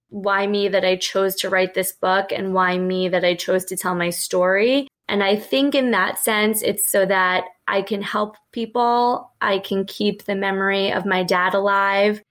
why 0.10 0.45
me 0.45 0.67
that 0.67 0.86
i 0.86 0.95
chose 0.95 1.36
to 1.36 1.50
write 1.50 1.74
this 1.74 1.91
book 1.93 2.32
and 2.32 2.54
why 2.54 2.78
me 2.78 3.10
that 3.10 3.24
i 3.24 3.34
chose 3.36 3.65
to 3.65 3.78
tell 3.78 3.95
my 3.95 4.10
story 4.10 4.88
and 5.08 5.24
i 5.24 5.36
think 5.36 5.74
in 5.76 5.91
that 5.91 6.19
sense 6.19 6.62
it's 6.62 6.89
so 6.91 7.06
that 7.06 7.45
i 7.67 7.82
can 7.82 8.02
help 8.02 8.36
people 8.52 9.32
i 9.39 9.60
can 9.60 9.86
keep 9.86 10.26
the 10.26 10.36
memory 10.36 10.91
of 10.91 11.06
my 11.06 11.24
dad 11.24 11.54
alive 11.54 12.21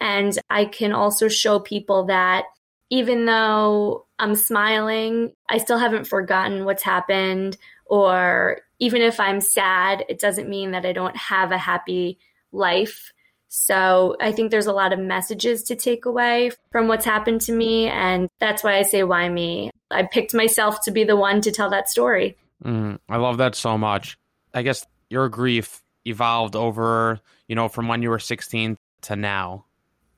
and 0.00 0.36
I 0.48 0.64
can 0.64 0.92
also 0.92 1.28
show 1.28 1.60
people 1.60 2.06
that 2.06 2.44
even 2.88 3.26
though 3.26 4.06
I'm 4.18 4.34
smiling, 4.34 5.32
I 5.48 5.58
still 5.58 5.78
haven't 5.78 6.06
forgotten 6.06 6.64
what's 6.64 6.82
happened. 6.82 7.56
Or 7.84 8.60
even 8.80 9.02
if 9.02 9.20
I'm 9.20 9.40
sad, 9.40 10.04
it 10.08 10.18
doesn't 10.18 10.48
mean 10.48 10.72
that 10.72 10.86
I 10.86 10.92
don't 10.92 11.16
have 11.16 11.52
a 11.52 11.58
happy 11.58 12.18
life. 12.50 13.12
So 13.48 14.16
I 14.20 14.32
think 14.32 14.50
there's 14.50 14.66
a 14.66 14.72
lot 14.72 14.92
of 14.92 14.98
messages 14.98 15.62
to 15.64 15.76
take 15.76 16.06
away 16.06 16.52
from 16.72 16.88
what's 16.88 17.04
happened 17.04 17.42
to 17.42 17.52
me. 17.52 17.88
And 17.88 18.28
that's 18.38 18.64
why 18.64 18.78
I 18.78 18.82
say, 18.82 19.02
why 19.02 19.28
me? 19.28 19.70
I 19.90 20.04
picked 20.04 20.34
myself 20.34 20.82
to 20.82 20.90
be 20.90 21.04
the 21.04 21.16
one 21.16 21.40
to 21.42 21.52
tell 21.52 21.68
that 21.70 21.88
story. 21.88 22.36
Mm, 22.64 22.98
I 23.08 23.16
love 23.16 23.38
that 23.38 23.54
so 23.54 23.76
much. 23.76 24.18
I 24.54 24.62
guess 24.62 24.86
your 25.10 25.28
grief 25.28 25.82
evolved 26.04 26.56
over, 26.56 27.20
you 27.48 27.54
know, 27.54 27.68
from 27.68 27.88
when 27.88 28.02
you 28.02 28.10
were 28.10 28.18
16 28.18 28.76
to 29.02 29.16
now. 29.16 29.64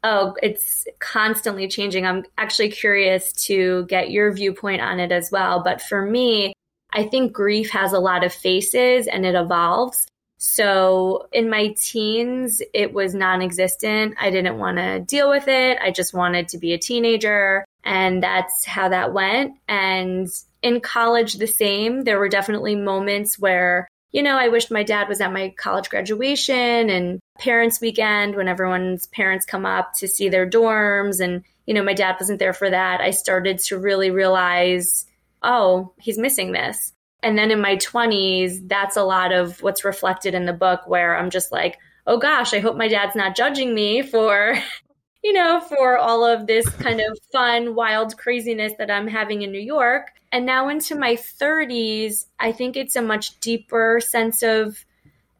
Oh, 0.04 0.36
it's 0.42 0.86
constantly 0.98 1.68
changing. 1.68 2.06
I'm 2.06 2.24
actually 2.36 2.70
curious 2.70 3.32
to 3.46 3.86
get 3.86 4.10
your 4.10 4.32
viewpoint 4.32 4.82
on 4.82 5.00
it 5.00 5.12
as 5.12 5.30
well. 5.30 5.62
But 5.62 5.80
for 5.80 6.04
me, 6.04 6.54
I 6.92 7.04
think 7.04 7.32
grief 7.32 7.70
has 7.70 7.92
a 7.92 7.98
lot 7.98 8.24
of 8.24 8.32
faces 8.32 9.06
and 9.06 9.24
it 9.24 9.34
evolves. 9.34 10.06
So 10.44 11.28
in 11.32 11.48
my 11.48 11.72
teens, 11.80 12.60
it 12.74 12.92
was 12.92 13.14
non 13.14 13.42
existent. 13.42 14.16
I 14.20 14.30
didn't 14.30 14.58
want 14.58 14.78
to 14.78 14.98
deal 14.98 15.30
with 15.30 15.46
it. 15.46 15.78
I 15.80 15.92
just 15.92 16.12
wanted 16.12 16.48
to 16.48 16.58
be 16.58 16.72
a 16.72 16.78
teenager. 16.78 17.64
And 17.84 18.20
that's 18.22 18.64
how 18.64 18.88
that 18.88 19.12
went. 19.12 19.56
And 19.68 20.28
in 20.62 20.80
college, 20.80 21.34
the 21.34 21.46
same. 21.46 22.02
There 22.02 22.18
were 22.18 22.28
definitely 22.28 22.74
moments 22.74 23.38
where, 23.38 23.86
you 24.10 24.22
know, 24.22 24.36
I 24.36 24.48
wished 24.48 24.70
my 24.70 24.82
dad 24.82 25.08
was 25.08 25.20
at 25.20 25.32
my 25.32 25.54
college 25.56 25.88
graduation 25.90 26.90
and 26.90 27.20
parents' 27.38 27.80
weekend 27.80 28.34
when 28.34 28.48
everyone's 28.48 29.06
parents 29.08 29.46
come 29.46 29.64
up 29.64 29.92
to 29.98 30.08
see 30.08 30.28
their 30.28 30.48
dorms. 30.48 31.20
And, 31.20 31.44
you 31.66 31.74
know, 31.74 31.84
my 31.84 31.94
dad 31.94 32.16
wasn't 32.18 32.40
there 32.40 32.52
for 32.52 32.68
that. 32.68 33.00
I 33.00 33.10
started 33.10 33.58
to 33.60 33.78
really 33.78 34.10
realize, 34.10 35.06
oh, 35.42 35.92
he's 35.98 36.18
missing 36.18 36.52
this. 36.52 36.92
And 37.22 37.38
then 37.38 37.50
in 37.50 37.60
my 37.60 37.76
20s, 37.76 38.68
that's 38.68 38.96
a 38.96 39.04
lot 39.04 39.32
of 39.32 39.62
what's 39.62 39.84
reflected 39.84 40.34
in 40.34 40.46
the 40.46 40.52
book 40.52 40.80
where 40.86 41.16
I'm 41.16 41.30
just 41.30 41.52
like, 41.52 41.78
oh 42.06 42.18
gosh, 42.18 42.52
I 42.52 42.58
hope 42.58 42.76
my 42.76 42.88
dad's 42.88 43.14
not 43.14 43.36
judging 43.36 43.74
me 43.74 44.02
for, 44.02 44.58
you 45.24 45.32
know, 45.32 45.60
for 45.60 45.98
all 45.98 46.24
of 46.24 46.46
this 46.46 46.68
kind 46.68 47.00
of 47.00 47.18
fun, 47.30 47.74
wild 47.74 48.16
craziness 48.18 48.72
that 48.78 48.90
I'm 48.90 49.06
having 49.06 49.42
in 49.42 49.52
New 49.52 49.60
York. 49.60 50.08
And 50.32 50.46
now 50.46 50.68
into 50.68 50.96
my 50.96 51.14
30s, 51.14 52.26
I 52.40 52.52
think 52.52 52.76
it's 52.76 52.96
a 52.96 53.02
much 53.02 53.38
deeper 53.40 54.00
sense 54.02 54.42
of 54.42 54.84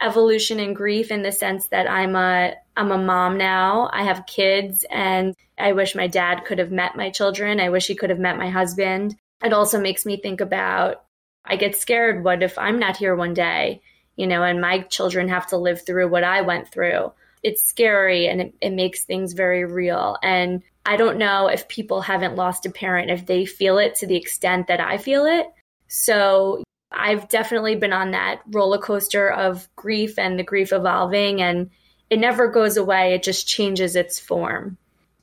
evolution 0.01 0.61
and 0.61 0.77
grief 0.77 1.11
in 1.11 1.23
the 1.23 1.33
sense 1.33 1.69
that 1.69 1.89
I'm 1.89 2.17
a 2.17 2.55
I'm 2.77 2.91
a 2.91 2.99
mom 2.99 3.39
now. 3.39 3.91
I 3.93 4.05
have 4.05 4.27
kids 4.27 4.85
and 4.91 5.35
I 5.59 5.73
wish 5.73 5.95
my 5.95 6.07
dad 6.07 6.45
could 6.45 6.59
have 6.59 6.71
met 6.71 6.97
my 6.97 7.11
children. 7.11 7.61
I 7.61 7.69
wish 7.69 7.87
he 7.87 7.95
could 7.95 8.11
have 8.11 8.19
met 8.19 8.39
my 8.39 8.49
husband. 8.51 9.17
It 9.43 9.53
also 9.53 9.81
makes 9.81 10.07
me 10.07 10.17
think 10.17 10.41
about 10.41 11.05
I 11.45 11.57
get 11.57 11.77
scared. 11.77 12.25
What 12.25 12.43
if 12.43 12.57
I'm 12.59 12.79
not 12.79 12.97
here 12.97 13.17
one 13.17 13.35
day, 13.35 13.83
you 14.17 14.27
know, 14.27 14.43
and 14.43 14.61
my 14.61 14.81
children 14.83 15.29
have 15.29 15.49
to 15.49 15.57
live 15.57 15.85
through 15.85 16.09
what 16.09 16.25
I 16.25 16.43
went 16.43 16.69
through? 16.69 17.13
It's 17.43 17.65
scary 17.65 18.29
and 18.29 18.41
it, 18.41 18.55
it 18.61 18.71
makes 18.71 19.05
things 19.05 19.33
very 19.33 19.65
real. 19.65 20.17
And 20.23 20.63
I 20.87 20.97
don't 20.97 21.19
know 21.19 21.49
if 21.49 21.67
people 21.69 22.01
haven't 22.01 22.37
lost 22.37 22.67
a 22.67 22.71
parent, 22.71 23.11
if 23.11 23.27
they 23.27 23.45
feel 23.45 23.79
it 23.79 23.97
to 23.97 24.07
the 24.07 24.17
extent 24.17 24.69
that 24.69 24.81
I 24.81 24.99
feel 24.99 25.27
it. 25.27 25.47
So 25.89 26.63
I've 26.93 27.29
definitely 27.29 27.75
been 27.75 27.93
on 27.93 28.13
that 28.13 28.43
roller 28.51 28.79
coaster 28.79 29.31
of 29.31 29.69
grief 29.77 30.19
and 30.19 30.39
the 30.39 30.45
grief 30.45 30.73
evolving, 30.73 31.41
and 31.41 31.71
it 32.11 32.19
never 32.19 32.49
goes 32.49 32.77
away. 32.77 33.15
It 33.15 33.23
just 33.23 33.47
changes 33.49 33.97
its 33.97 34.19
form. 34.19 34.77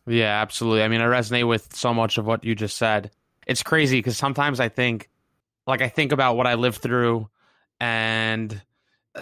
Yeah, 0.07 0.41
absolutely. 0.41 0.83
I 0.83 0.87
mean, 0.87 1.01
I 1.01 1.05
resonate 1.05 1.47
with 1.47 1.75
so 1.75 1.93
much 1.93 2.17
of 2.17 2.25
what 2.25 2.43
you 2.43 2.55
just 2.55 2.77
said. 2.77 3.11
It's 3.49 3.63
crazy 3.63 3.97
because 3.97 4.15
sometimes 4.15 4.59
I 4.59 4.69
think 4.69 5.09
like 5.65 5.81
I 5.81 5.89
think 5.89 6.11
about 6.11 6.37
what 6.37 6.45
I 6.45 6.53
lived 6.53 6.83
through 6.83 7.27
and 7.79 8.61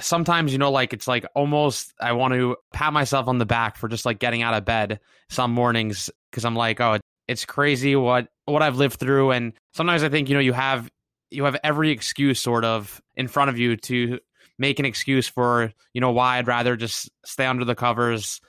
sometimes 0.02 0.52
you 0.52 0.58
know 0.58 0.70
like 0.70 0.92
it's 0.92 1.08
like 1.08 1.26
almost 1.34 1.94
I 2.02 2.12
want 2.12 2.34
to 2.34 2.58
pat 2.74 2.92
myself 2.92 3.30
on 3.30 3.38
the 3.38 3.46
back 3.46 3.78
for 3.78 3.88
just 3.88 4.06
like 4.06 4.20
getting 4.20 4.42
out 4.42 4.54
of 4.54 4.66
bed 4.66 5.00
some 5.30 5.52
mornings 5.52 6.10
cuz 6.34 6.44
I'm 6.44 6.58
like 6.58 6.82
oh 6.82 6.98
it's 7.30 7.46
crazy 7.46 7.96
what 7.96 8.28
what 8.44 8.62
I've 8.62 8.76
lived 8.76 9.00
through. 9.00 9.32
And 9.32 9.54
sometimes 9.74 10.04
I 10.04 10.10
think 10.10 10.28
you 10.28 10.36
know 10.36 10.42
you 10.42 10.52
have 10.52 10.92
you 11.32 11.46
have 11.46 11.58
every 11.64 11.92
excuse 11.92 12.42
sort 12.42 12.66
of 12.66 13.02
in 13.16 13.30
front 13.30 13.50
of 13.50 13.58
you 13.58 13.78
to 13.78 14.20
make 14.60 14.78
an 14.80 14.86
excuse 14.86 15.30
for 15.30 15.72
you 15.94 16.02
know 16.02 16.12
why 16.12 16.38
I'd 16.38 16.48
rather 16.48 16.76
just 16.76 17.10
stay 17.26 17.46
under 17.46 17.64
the 17.64 17.76
covers 17.76 18.42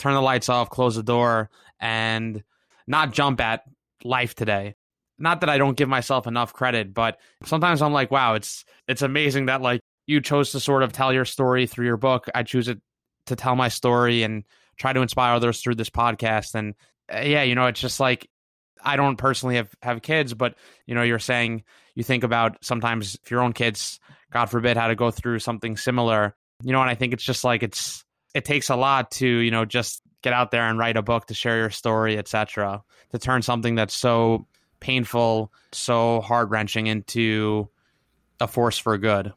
turn 0.00 0.14
the 0.14 0.22
lights 0.22 0.48
off 0.48 0.70
close 0.70 0.96
the 0.96 1.02
door 1.02 1.50
and 1.78 2.42
not 2.86 3.12
jump 3.12 3.38
at 3.42 3.64
life 4.02 4.34
today 4.34 4.74
not 5.18 5.40
that 5.40 5.50
I 5.50 5.58
don't 5.58 5.76
give 5.76 5.88
myself 5.88 6.26
enough 6.26 6.52
credit, 6.52 6.92
but 6.92 7.18
sometimes 7.44 7.82
I'm 7.82 7.92
like, 7.92 8.10
wow, 8.10 8.34
it's 8.34 8.64
it's 8.88 9.02
amazing 9.02 9.46
that 9.46 9.62
like 9.62 9.80
you 10.06 10.20
chose 10.20 10.52
to 10.52 10.60
sort 10.60 10.82
of 10.82 10.92
tell 10.92 11.12
your 11.12 11.24
story 11.24 11.66
through 11.66 11.86
your 11.86 11.96
book. 11.96 12.28
I 12.34 12.42
choose 12.42 12.68
it 12.68 12.80
to 13.26 13.36
tell 13.36 13.56
my 13.56 13.68
story 13.68 14.22
and 14.22 14.44
try 14.76 14.92
to 14.92 15.00
inspire 15.00 15.34
others 15.34 15.60
through 15.60 15.74
this 15.74 15.90
podcast. 15.90 16.54
And 16.54 16.74
uh, 17.12 17.20
yeah, 17.20 17.42
you 17.42 17.54
know, 17.54 17.66
it's 17.66 17.80
just 17.80 18.00
like 18.00 18.28
I 18.82 18.96
don't 18.96 19.16
personally 19.16 19.56
have 19.56 19.70
have 19.82 20.02
kids, 20.02 20.34
but 20.34 20.54
you 20.86 20.94
know, 20.94 21.02
you're 21.02 21.18
saying 21.18 21.64
you 21.94 22.02
think 22.04 22.24
about 22.24 22.58
sometimes 22.62 23.16
if 23.22 23.30
your 23.30 23.40
own 23.40 23.52
kids, 23.52 23.98
God 24.30 24.46
forbid, 24.46 24.76
had 24.76 24.88
to 24.88 24.94
go 24.94 25.10
through 25.10 25.38
something 25.40 25.76
similar. 25.76 26.36
You 26.62 26.72
know, 26.72 26.80
and 26.80 26.90
I 26.90 26.94
think 26.94 27.12
it's 27.12 27.24
just 27.24 27.44
like 27.44 27.62
it's 27.62 28.04
it 28.34 28.44
takes 28.44 28.70
a 28.70 28.76
lot 28.76 29.10
to 29.12 29.26
you 29.26 29.50
know 29.50 29.64
just 29.64 30.02
get 30.22 30.32
out 30.32 30.50
there 30.50 30.64
and 30.64 30.78
write 30.78 30.96
a 30.96 31.02
book 31.02 31.26
to 31.26 31.34
share 31.34 31.56
your 31.56 31.70
story, 31.70 32.18
etc. 32.18 32.82
To 33.12 33.18
turn 33.18 33.42
something 33.42 33.74
that's 33.76 33.94
so 33.94 34.46
painful, 34.80 35.52
so 35.72 36.20
heart 36.20 36.48
wrenching 36.50 36.86
into 36.86 37.68
a 38.40 38.48
force 38.48 38.78
for 38.78 38.98
good. 38.98 39.32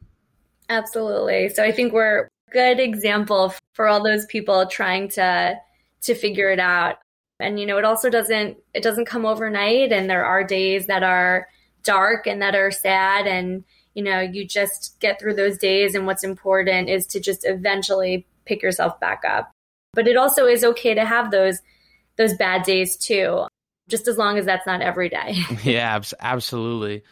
Absolutely. 0.68 1.48
So 1.48 1.64
I 1.64 1.72
think 1.72 1.92
we're 1.92 2.24
a 2.24 2.28
good 2.52 2.78
example 2.78 3.54
for 3.74 3.88
all 3.88 4.02
those 4.02 4.26
people 4.26 4.66
trying 4.66 5.08
to 5.10 5.56
to 6.02 6.14
figure 6.14 6.50
it 6.50 6.60
out. 6.60 6.96
And 7.38 7.58
you 7.58 7.66
know, 7.66 7.78
it 7.78 7.84
also 7.84 8.10
doesn't 8.10 8.58
it 8.74 8.82
doesn't 8.82 9.06
come 9.06 9.26
overnight 9.26 9.92
and 9.92 10.08
there 10.08 10.24
are 10.24 10.44
days 10.44 10.86
that 10.86 11.02
are 11.02 11.48
dark 11.82 12.26
and 12.26 12.42
that 12.42 12.54
are 12.54 12.70
sad 12.70 13.26
and 13.26 13.64
you 13.94 14.04
know, 14.04 14.20
you 14.20 14.46
just 14.46 14.96
get 15.00 15.18
through 15.18 15.34
those 15.34 15.58
days 15.58 15.96
and 15.96 16.06
what's 16.06 16.22
important 16.22 16.88
is 16.88 17.06
to 17.08 17.18
just 17.18 17.44
eventually 17.44 18.24
pick 18.44 18.62
yourself 18.62 19.00
back 19.00 19.22
up. 19.26 19.50
But 19.92 20.06
it 20.06 20.16
also 20.16 20.46
is 20.46 20.62
okay 20.62 20.94
to 20.94 21.04
have 21.04 21.30
those 21.30 21.60
those 22.16 22.34
bad 22.34 22.62
days 22.62 22.96
too 22.96 23.46
just 23.90 24.08
as 24.08 24.16
long 24.16 24.38
as 24.38 24.46
that's 24.46 24.66
not 24.66 24.80
every 24.80 25.08
day. 25.08 25.36
yeah, 25.64 26.00
absolutely. 26.20 27.02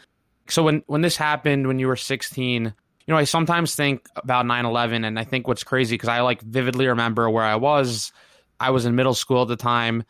So 0.48 0.62
when 0.62 0.82
when 0.86 1.02
this 1.02 1.16
happened 1.16 1.66
when 1.66 1.78
you 1.78 1.88
were 1.88 1.96
16, 1.96 2.64
you 2.64 2.72
know, 3.06 3.16
I 3.16 3.24
sometimes 3.24 3.74
think 3.74 4.06
about 4.16 4.46
9/11 4.46 5.06
and 5.06 5.18
I 5.18 5.24
think 5.24 5.46
what's 5.46 5.64
crazy 5.64 5.98
cuz 5.98 6.08
I 6.08 6.20
like 6.20 6.40
vividly 6.40 6.86
remember 6.86 7.28
where 7.28 7.44
I 7.44 7.56
was. 7.56 8.12
I 8.60 8.70
was 8.70 8.86
in 8.86 8.94
middle 8.94 9.14
school 9.14 9.42
at 9.42 9.48
the 9.48 9.56
time. 9.56 10.04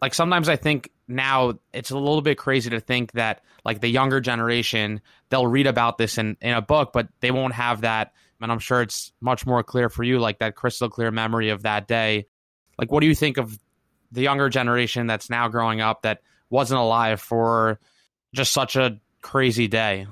Like 0.00 0.14
sometimes 0.14 0.48
I 0.48 0.56
think 0.56 0.90
now 1.08 1.54
it's 1.72 1.90
a 1.90 1.98
little 1.98 2.20
bit 2.20 2.38
crazy 2.38 2.70
to 2.70 2.80
think 2.80 3.12
that 3.12 3.42
like 3.64 3.80
the 3.80 3.88
younger 3.88 4.20
generation 4.20 5.00
they'll 5.30 5.46
read 5.46 5.66
about 5.66 5.98
this 5.98 6.18
in 6.18 6.36
in 6.40 6.52
a 6.52 6.62
book 6.62 6.90
but 6.92 7.08
they 7.20 7.30
won't 7.30 7.54
have 7.54 7.80
that 7.80 8.12
and 8.40 8.52
I'm 8.52 8.58
sure 8.58 8.82
it's 8.82 9.12
much 9.20 9.46
more 9.46 9.62
clear 9.62 9.88
for 9.88 10.04
you 10.04 10.18
like 10.20 10.38
that 10.38 10.54
crystal 10.54 10.88
clear 10.88 11.10
memory 11.10 11.48
of 11.48 11.62
that 11.62 11.88
day. 11.88 12.26
Like 12.78 12.92
what 12.92 13.00
do 13.00 13.06
you 13.06 13.14
think 13.14 13.38
of 13.38 13.58
the 14.12 14.22
younger 14.22 14.48
generation 14.48 15.06
that's 15.06 15.30
now 15.30 15.48
growing 15.48 15.80
up 15.80 16.02
that 16.02 16.22
wasn't 16.50 16.80
alive 16.80 17.20
for 17.20 17.78
just 18.34 18.52
such 18.52 18.76
a 18.76 18.98
crazy 19.22 19.68
day? 19.68 20.06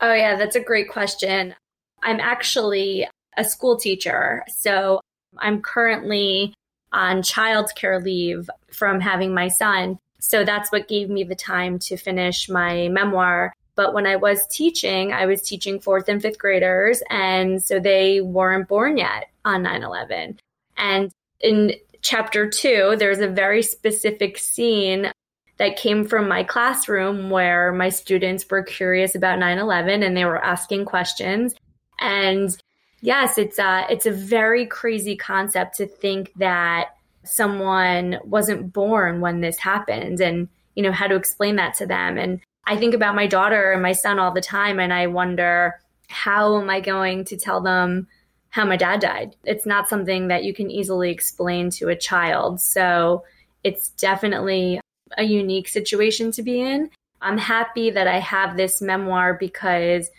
Oh, 0.00 0.12
yeah, 0.12 0.36
that's 0.36 0.56
a 0.56 0.60
great 0.60 0.90
question. 0.90 1.54
I'm 2.02 2.20
actually 2.20 3.06
a 3.36 3.44
school 3.44 3.76
teacher. 3.76 4.44
So 4.48 5.00
I'm 5.38 5.62
currently 5.62 6.54
on 6.92 7.22
childcare 7.22 8.02
leave 8.02 8.50
from 8.70 9.00
having 9.00 9.32
my 9.32 9.48
son. 9.48 9.98
So 10.18 10.44
that's 10.44 10.70
what 10.70 10.88
gave 10.88 11.08
me 11.08 11.24
the 11.24 11.34
time 11.34 11.78
to 11.80 11.96
finish 11.96 12.48
my 12.48 12.88
memoir. 12.88 13.52
But 13.74 13.94
when 13.94 14.06
I 14.06 14.16
was 14.16 14.46
teaching, 14.48 15.12
I 15.12 15.26
was 15.26 15.42
teaching 15.42 15.80
fourth 15.80 16.08
and 16.08 16.20
fifth 16.20 16.38
graders. 16.38 17.02
And 17.08 17.62
so 17.62 17.80
they 17.80 18.20
weren't 18.20 18.68
born 18.68 18.98
yet 18.98 19.30
on 19.44 19.62
9 19.62 19.82
11. 19.82 20.38
And 20.76 21.10
in 21.40 21.72
chapter 22.02 22.48
two, 22.48 22.96
there's 22.98 23.20
a 23.20 23.28
very 23.28 23.62
specific 23.62 24.36
scene 24.36 25.10
that 25.58 25.76
came 25.76 26.04
from 26.04 26.28
my 26.28 26.42
classroom 26.42 27.30
where 27.30 27.72
my 27.72 27.88
students 27.88 28.44
were 28.50 28.62
curious 28.62 29.14
about 29.14 29.38
9-11 29.38 30.04
and 30.04 30.16
they 30.16 30.24
were 30.24 30.44
asking 30.44 30.84
questions. 30.84 31.54
And 32.00 32.56
yes, 33.00 33.38
it's 33.38 33.58
a, 33.58 33.86
it's 33.88 34.06
a 34.06 34.10
very 34.10 34.66
crazy 34.66 35.16
concept 35.16 35.76
to 35.76 35.86
think 35.86 36.32
that 36.36 36.88
someone 37.24 38.18
wasn't 38.24 38.72
born 38.72 39.20
when 39.20 39.40
this 39.40 39.58
happened 39.58 40.20
and, 40.20 40.48
you 40.74 40.82
know, 40.82 40.90
how 40.90 41.06
to 41.06 41.14
explain 41.14 41.56
that 41.56 41.74
to 41.74 41.86
them. 41.86 42.18
And 42.18 42.40
I 42.66 42.76
think 42.76 42.94
about 42.94 43.14
my 43.14 43.28
daughter 43.28 43.70
and 43.70 43.82
my 43.82 43.92
son 43.92 44.18
all 44.18 44.32
the 44.32 44.40
time 44.40 44.80
and 44.80 44.92
I 44.92 45.06
wonder, 45.06 45.78
how 46.08 46.60
am 46.60 46.68
I 46.68 46.80
going 46.80 47.24
to 47.26 47.36
tell 47.36 47.60
them 47.60 48.08
how 48.52 48.66
my 48.66 48.76
dad 48.76 49.00
died. 49.00 49.34
It's 49.44 49.64
not 49.64 49.88
something 49.88 50.28
that 50.28 50.44
you 50.44 50.52
can 50.52 50.70
easily 50.70 51.10
explain 51.10 51.70
to 51.70 51.88
a 51.88 51.96
child. 51.96 52.60
So 52.60 53.24
it's 53.64 53.88
definitely 53.90 54.78
a 55.16 55.22
unique 55.22 55.68
situation 55.68 56.30
to 56.32 56.42
be 56.42 56.60
in. 56.60 56.90
I'm 57.22 57.38
happy 57.38 57.88
that 57.88 58.06
I 58.06 58.18
have 58.18 58.56
this 58.56 58.82
memoir 58.82 59.38
because 59.40 60.10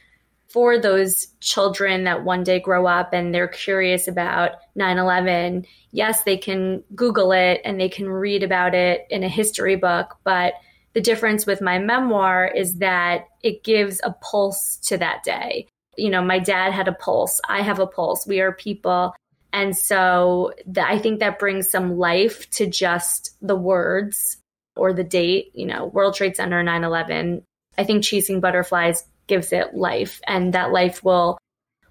for 0.48 0.80
those 0.80 1.28
children 1.42 2.06
that 2.06 2.24
one 2.24 2.44
day 2.44 2.60
grow 2.60 2.88
up 2.88 3.14
and 3.14 3.34
they're 3.34 3.48
curious 3.48 4.08
about 4.08 4.54
9 4.74 4.98
11, 4.98 5.68
yes, 5.92 6.24
they 6.24 6.38
can 6.38 6.84
Google 6.96 7.34
it 7.34 7.62
and 7.64 7.80
they 7.80 7.90
can 7.90 8.10
read 8.10 8.42
about 8.42 8.74
it 8.74 9.06
in 9.12 9.24
a 9.24 9.30
history 9.30 9.76
book. 9.76 10.18
But 10.24 10.56
the 10.94 11.02
difference 11.02 11.46
with 11.46 11.62
my 11.62 11.78
memoir 11.78 12.48
is 12.48 12.78
that 12.78 13.28
it 13.44 13.64
gives 13.64 14.02
a 14.04 14.12
pulse 14.12 14.78
to 14.78 14.98
that 14.98 15.24
day. 15.24 15.68
You 15.98 16.10
know, 16.10 16.22
my 16.22 16.40
dad 16.40 16.74
had 16.74 16.88
a 16.88 16.94
pulse. 16.94 17.40
I 17.48 17.62
have 17.62 17.80
a 17.80 17.88
pulse. 17.88 18.26
We 18.26 18.40
are 18.40 18.52
people. 18.52 19.16
And 19.52 19.78
so 19.78 20.54
the, 20.66 20.86
I 20.86 20.98
think 20.98 21.20
that 21.20 21.40
brings 21.40 21.70
some 21.70 21.98
life 21.98 22.50
to 22.52 22.66
just 22.66 23.38
the 23.42 23.56
words 23.56 24.38
or 24.76 24.94
the 24.94 25.04
date, 25.04 25.52
you 25.54 25.66
know, 25.66 25.86
World 25.86 26.16
Trade 26.16 26.36
Center 26.36 26.64
9 26.64 26.84
11. 26.84 27.44
I 27.78 27.84
think 27.84 28.04
Chasing 28.04 28.40
Butterflies 28.40 29.04
gives 29.28 29.54
it 29.54 29.74
life, 29.74 30.22
and 30.28 30.54
that 30.54 30.72
life 30.72 31.04
will 31.04 31.38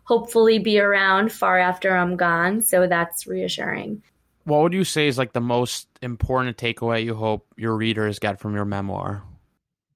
hopefully 0.04 0.58
be 0.58 0.78
around 0.78 1.32
far 1.32 1.58
after 1.58 1.96
I'm 1.96 2.16
gone. 2.16 2.62
So 2.62 2.86
that's 2.86 3.26
reassuring. 3.26 4.02
What 4.44 4.62
would 4.62 4.72
you 4.72 4.84
say 4.84 5.06
is 5.06 5.18
like 5.18 5.32
the 5.32 5.40
most 5.40 5.86
important 6.02 6.56
takeaway 6.56 7.04
you 7.04 7.14
hope 7.14 7.46
your 7.56 7.76
readers 7.76 8.18
get 8.18 8.40
from 8.40 8.54
your 8.54 8.64
memoir? 8.64 9.22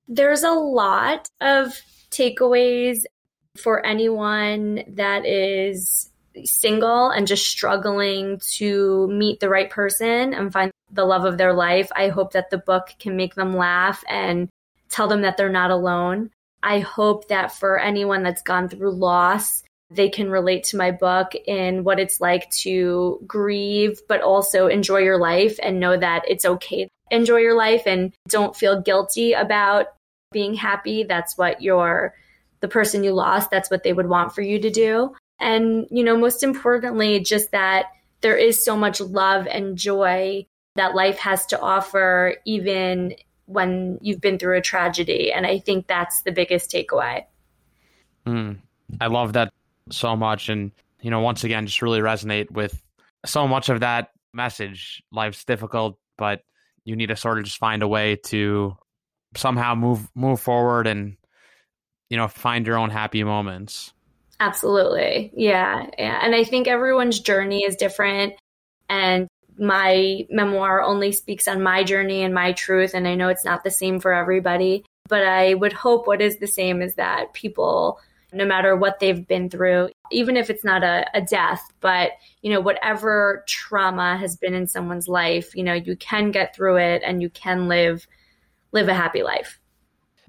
There's 0.07 0.45
a 0.45 0.53
lot 0.53 1.29
of 1.41 1.81
takeaways 2.11 3.05
for 3.57 3.85
anyone 3.85 4.85
that 4.89 5.27
is 5.27 6.11
single 6.45 7.11
and 7.11 7.27
just 7.27 7.47
struggling 7.47 8.41
to 8.57 9.09
meet 9.09 9.41
the 9.41 9.49
right 9.49 9.71
person 9.71 10.35
and 10.35 10.53
find 10.53 10.71
the 10.91 11.05
love 11.05 11.25
of 11.25 11.39
their 11.39 11.53
life. 11.53 11.91
I 11.97 12.09
hope 12.09 12.33
that 12.33 12.51
the 12.51 12.59
book 12.59 12.89
can 12.99 13.17
make 13.17 13.35
them 13.35 13.57
laugh 13.57 14.05
and 14.09 14.49
tell 14.89 15.09
them 15.09 15.23
that 15.23 15.37
they're 15.37 15.49
not 15.49 15.71
alone. 15.71 16.31
I 16.63 16.81
hope 16.81 17.29
that 17.29 17.53
for 17.53 17.79
anyone 17.79 18.23
that's 18.23 18.43
gone 18.43 18.69
through 18.69 18.93
loss, 18.93 19.63
they 19.91 20.09
can 20.09 20.31
relate 20.31 20.65
to 20.65 20.77
my 20.77 20.91
book 20.91 21.33
in 21.47 21.85
what 21.85 22.01
it's 22.01 22.21
like 22.21 22.51
to 22.51 23.21
grieve, 23.27 24.01
but 24.09 24.21
also 24.21 24.67
enjoy 24.67 24.99
your 24.99 25.19
life 25.19 25.59
and 25.63 25.81
know 25.81 25.97
that 25.97 26.25
it's 26.29 26.45
okay. 26.45 26.85
To 26.85 26.91
enjoy 27.11 27.37
your 27.37 27.57
life 27.57 27.83
and 27.87 28.13
don't 28.29 28.57
feel 28.57 28.81
guilty 28.81 29.33
about 29.33 29.87
being 30.33 30.55
happy. 30.55 31.05
That's 31.05 31.39
what 31.39 31.63
your 31.63 32.15
the 32.61 32.69
person 32.69 33.05
you 33.05 33.13
lost, 33.13 33.51
that's 33.51 33.71
what 33.71 33.83
they 33.83 33.93
would 33.93 34.09
want 34.09 34.35
for 34.35 34.43
you 34.43 34.59
to 34.61 34.71
do. 34.71 35.15
And, 35.39 35.87
you 35.91 36.03
know, 36.03 36.17
most 36.17 36.43
importantly, 36.43 37.21
just 37.21 37.51
that 37.51 37.87
there 38.21 38.37
is 38.37 38.65
so 38.65 38.77
much 38.77 39.01
love 39.01 39.47
and 39.47 39.77
joy 39.77 40.47
that 40.77 40.95
life 40.95 41.19
has 41.19 41.47
to 41.47 41.61
offer, 41.61 42.37
even 42.45 43.15
when 43.47 43.99
you've 44.01 44.21
been 44.21 44.39
through 44.39 44.57
a 44.57 44.63
tragedy. 44.63 45.33
And 45.33 45.47
I 45.47 45.59
think 45.59 45.87
that's 45.87 46.23
the 46.23 46.33
biggest 46.33 46.71
takeaway. 46.71 47.25
Mm, 48.27 48.59
I 49.01 49.07
love 49.07 49.35
that 49.35 49.53
so 49.91 50.17
much. 50.17 50.49
And, 50.49 50.73
you 51.01 51.11
know, 51.11 51.21
once 51.21 51.45
again, 51.45 51.67
just 51.67 51.83
really 51.83 52.01
resonate 52.01 52.51
with 52.51 52.83
so 53.25 53.47
much 53.47 53.69
of 53.69 53.81
that 53.81 54.11
message. 54.33 55.03
Life's 55.13 55.45
difficult, 55.45 55.99
but 56.19 56.43
you 56.85 56.97
need 56.97 57.07
to 57.07 57.17
sort 57.17 57.39
of 57.39 57.45
just 57.45 57.59
find 57.59 57.83
a 57.83 57.89
way 57.89 58.17
to 58.17 58.77
somehow 59.35 59.75
move 59.75 60.09
move 60.15 60.41
forward 60.41 60.87
and 60.87 61.17
you 62.11 62.17
know 62.17 62.29
find 62.29 62.67
your 62.67 62.79
own 62.79 62.91
happy 62.91 63.25
moments. 63.25 63.93
Absolutely. 64.39 65.33
Yeah, 65.35 65.87
yeah. 65.99 66.21
And 66.23 66.35
i 66.35 66.45
think 66.45 66.69
everyone's 66.69 67.21
journey 67.21 67.65
is 67.65 67.77
different. 67.77 68.35
And 68.89 69.29
my 69.59 70.27
memoir 70.29 70.83
only 70.83 71.13
speaks 71.13 71.49
on 71.49 71.63
my 71.63 71.83
journey 71.83 72.23
and 72.23 72.35
my 72.35 72.53
truth. 72.53 72.93
And 72.95 73.09
I 73.09 73.15
know 73.15 73.29
it's 73.29 73.45
not 73.45 73.65
the 73.65 73.71
same 73.71 74.01
for 74.01 74.13
everybody, 74.13 74.85
but 75.09 75.27
I 75.27 75.55
would 75.55 75.73
hope 75.73 76.07
what 76.07 76.21
is 76.21 76.37
the 76.37 76.47
same 76.47 76.83
is 76.83 76.95
that 76.95 77.33
people, 77.33 77.99
no 78.33 78.45
matter 78.45 78.77
what 78.77 79.01
they've 79.01 79.27
been 79.27 79.49
through, 79.49 79.89
even 80.13 80.37
if 80.37 80.51
it's 80.51 80.65
not 80.65 80.83
a, 80.83 81.07
a 81.15 81.23
death, 81.23 81.63
but 81.81 82.13
you 82.43 82.53
know, 82.53 82.61
whatever 82.61 83.45
trauma 83.47 84.17
has 84.19 84.37
been 84.37 84.55
in 84.55 84.67
someone's 84.67 85.09
life, 85.09 85.57
you 85.57 85.63
know, 85.63 85.75
you 85.75 85.97
can 85.97 86.31
get 86.31 86.55
through 86.55 86.77
it 86.77 87.03
and 87.05 87.23
you 87.23 87.31
can 87.31 87.69
live 87.69 88.07
live 88.73 88.89
a 88.89 88.95
happy 88.95 89.23
life. 89.23 89.59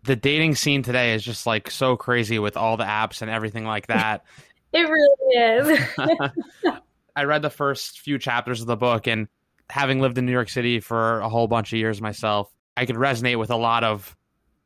The 0.07 0.15
dating 0.15 0.55
scene 0.55 0.83
today 0.83 1.13
is 1.13 1.21
just 1.21 1.45
like 1.45 1.69
so 1.69 1.97
crazy 1.97 2.39
with 2.39 2.55
all 2.55 2.77
the 2.77 2.85
apps 2.85 3.21
and 3.21 3.29
everything 3.29 3.65
like 3.65 3.87
that. 3.87 4.23
it 4.73 4.87
really 4.89 5.35
is. 5.35 5.79
I 7.15 7.23
read 7.25 7.41
the 7.41 7.49
first 7.49 7.99
few 7.99 8.17
chapters 8.17 8.61
of 8.61 8.67
the 8.67 8.77
book, 8.77 9.05
and 9.05 9.27
having 9.69 9.99
lived 9.99 10.17
in 10.17 10.25
New 10.25 10.31
York 10.31 10.49
City 10.49 10.79
for 10.79 11.19
a 11.19 11.27
whole 11.27 11.47
bunch 11.47 11.73
of 11.73 11.79
years 11.79 12.01
myself, 12.01 12.49
I 12.77 12.85
could 12.85 12.95
resonate 12.95 13.37
with 13.37 13.51
a 13.51 13.57
lot 13.57 13.83
of 13.83 14.15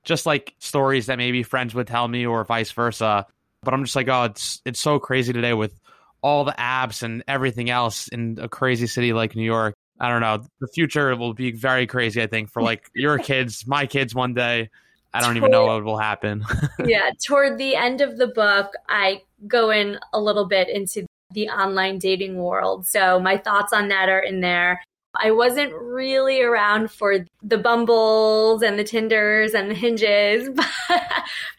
just 0.04 0.27
like 0.27 0.54
stories 0.60 1.08
that 1.08 1.17
maybe 1.17 1.41
friends 1.41 1.73
would 1.73 1.88
tell 1.88 2.08
me 2.08 2.25
or 2.25 2.43
vice 2.43 2.71
versa. 2.71 3.25
But 3.63 3.73
I'm 3.73 3.84
just 3.84 3.95
like, 3.95 4.10
oh, 4.10 4.25
it's 4.25 4.62
it's 4.63 4.80
so 4.80 4.99
crazy 4.99 5.34
today 5.34 5.54
with 5.54 5.80
all 6.21 6.43
the 6.43 6.54
apps 6.54 7.01
and 7.01 7.23
everything 7.27 7.71
else 7.71 8.08
in 8.10 8.38
a 8.39 8.47
crazy 8.47 8.86
city 8.86 9.12
like 9.12 9.36
New 9.36 9.43
York. 9.43 9.73
I 9.99 10.10
don't 10.10 10.21
know. 10.21 10.43
The 10.60 10.67
future 10.67 11.15
will 11.15 11.34
be 11.34 11.51
very 11.51 11.88
crazy, 11.88 12.21
I 12.21 12.27
think, 12.27 12.51
for 12.51 12.62
like 12.62 12.89
your 12.93 13.17
kids, 13.17 13.65
my 13.65 13.86
kids 13.88 14.13
one 14.13 14.34
day. 14.34 14.69
I 15.13 15.21
don't 15.21 15.38
even 15.38 15.52
know 15.52 15.65
what 15.65 15.84
will 15.84 15.97
happen. 15.97 16.45
yeah, 16.86 17.10
toward 17.26 17.58
the 17.58 17.76
end 17.76 18.02
of 18.02 18.17
the 18.17 18.28
book, 18.28 18.74
I 18.88 19.24
go 19.47 19.69
in 19.69 20.00
a 20.13 20.21
little 20.21 20.45
bit 20.45 20.69
into 20.69 21.06
the 21.32 21.50
online 21.50 21.97
dating 21.97 22.38
world. 22.38 22.88
So 22.88 23.19
my 23.19 23.38
thoughts 23.38 23.74
on 23.74 23.89
that 23.89 24.10
are 24.10 24.19
in 24.19 24.41
there. 24.41 24.82
I 25.15 25.32
wasn't 25.32 25.74
really 25.74 26.41
around 26.41 26.89
for 26.89 27.26
the 27.43 27.58
Bumbles 27.58 28.62
and 28.62 28.80
the 28.80 28.84
Tinders 28.84 29.54
and 29.54 29.69
the 29.69 29.76
Hinges, 29.76 30.50
but, 30.56 30.69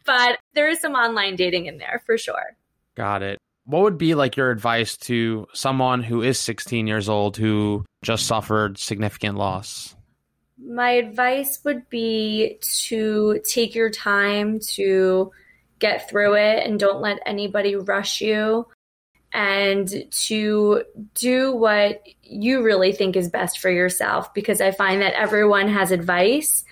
but 0.07 0.39
there 0.55 0.69
is 0.69 0.81
some 0.81 0.93
online 0.93 1.37
dating 1.37 1.67
in 1.67 1.77
there 1.77 2.03
for 2.07 2.17
sure. 2.17 2.57
Got 2.95 3.23
it. 3.23 3.39
What 3.65 3.83
would 3.83 3.99
be 3.99 4.15
like 4.15 4.37
your 4.37 4.51
advice 4.51 4.97
to 4.99 5.47
someone 5.53 6.03
who 6.03 6.23
is 6.23 6.39
16 6.39 6.87
years 6.87 7.09
old 7.09 7.37
who 7.37 7.85
just 8.03 8.27
suffered 8.27 8.79
significant 8.79 9.37
loss? 9.37 9.95
My 10.65 10.91
advice 10.93 11.61
would 11.65 11.89
be 11.89 12.59
to 12.87 13.41
take 13.45 13.75
your 13.75 13.91
time 13.91 14.61
to 14.75 15.33
get 15.79 16.09
through 16.09 16.35
it 16.35 16.65
and 16.65 16.79
don't 16.79 17.01
let 17.01 17.19
anybody 17.27 17.75
rush 17.75 18.21
you 18.21 18.67
and 19.33 20.05
to 20.11 20.85
do 21.15 21.55
what 21.55 22.03
you 22.23 22.63
really 22.63 22.93
think 22.93 23.17
is 23.17 23.29
best 23.29 23.59
for 23.59 23.71
yourself 23.71 24.33
because 24.35 24.61
I 24.61 24.71
find 24.71 25.03
that 25.03 25.15
everyone 25.15 25.69
has 25.69 25.91
advice. 25.91 26.65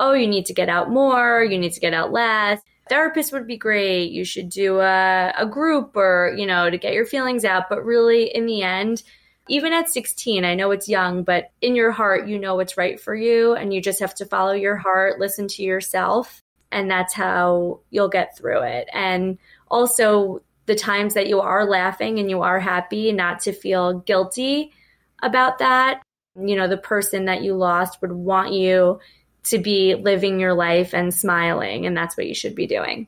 Oh, 0.00 0.12
you 0.12 0.26
need 0.26 0.46
to 0.46 0.54
get 0.54 0.68
out 0.68 0.90
more, 0.90 1.42
you 1.42 1.58
need 1.58 1.72
to 1.72 1.80
get 1.80 1.94
out 1.94 2.12
less. 2.12 2.60
Therapist 2.88 3.32
would 3.32 3.46
be 3.46 3.56
great. 3.56 4.10
You 4.10 4.24
should 4.24 4.50
do 4.50 4.80
a, 4.80 5.32
a 5.38 5.46
group 5.46 5.96
or, 5.96 6.34
you 6.36 6.46
know, 6.46 6.68
to 6.68 6.76
get 6.76 6.92
your 6.92 7.06
feelings 7.06 7.44
out. 7.44 7.70
But 7.70 7.84
really, 7.84 8.24
in 8.34 8.44
the 8.44 8.62
end, 8.62 9.02
even 9.48 9.72
at 9.72 9.90
16, 9.90 10.44
I 10.44 10.54
know 10.54 10.70
it's 10.70 10.88
young, 10.88 11.22
but 11.22 11.50
in 11.60 11.76
your 11.76 11.92
heart, 11.92 12.28
you 12.28 12.38
know 12.38 12.56
what's 12.56 12.76
right 12.76 12.98
for 12.98 13.14
you. 13.14 13.54
And 13.54 13.74
you 13.74 13.80
just 13.80 14.00
have 14.00 14.14
to 14.16 14.26
follow 14.26 14.52
your 14.52 14.76
heart, 14.76 15.20
listen 15.20 15.48
to 15.48 15.62
yourself. 15.62 16.40
And 16.72 16.90
that's 16.90 17.12
how 17.12 17.80
you'll 17.90 18.08
get 18.08 18.36
through 18.36 18.62
it. 18.62 18.88
And 18.92 19.38
also, 19.68 20.42
the 20.66 20.74
times 20.74 21.14
that 21.14 21.26
you 21.26 21.40
are 21.40 21.66
laughing 21.66 22.18
and 22.18 22.30
you 22.30 22.42
are 22.42 22.58
happy, 22.58 23.12
not 23.12 23.40
to 23.40 23.52
feel 23.52 23.98
guilty 24.00 24.72
about 25.22 25.58
that. 25.58 26.02
You 26.36 26.56
know, 26.56 26.66
the 26.66 26.78
person 26.78 27.26
that 27.26 27.42
you 27.42 27.54
lost 27.54 28.00
would 28.00 28.12
want 28.12 28.52
you 28.52 28.98
to 29.44 29.58
be 29.58 29.94
living 29.94 30.40
your 30.40 30.54
life 30.54 30.94
and 30.94 31.12
smiling, 31.14 31.84
and 31.84 31.94
that's 31.96 32.16
what 32.16 32.26
you 32.26 32.34
should 32.34 32.54
be 32.54 32.66
doing. 32.66 33.06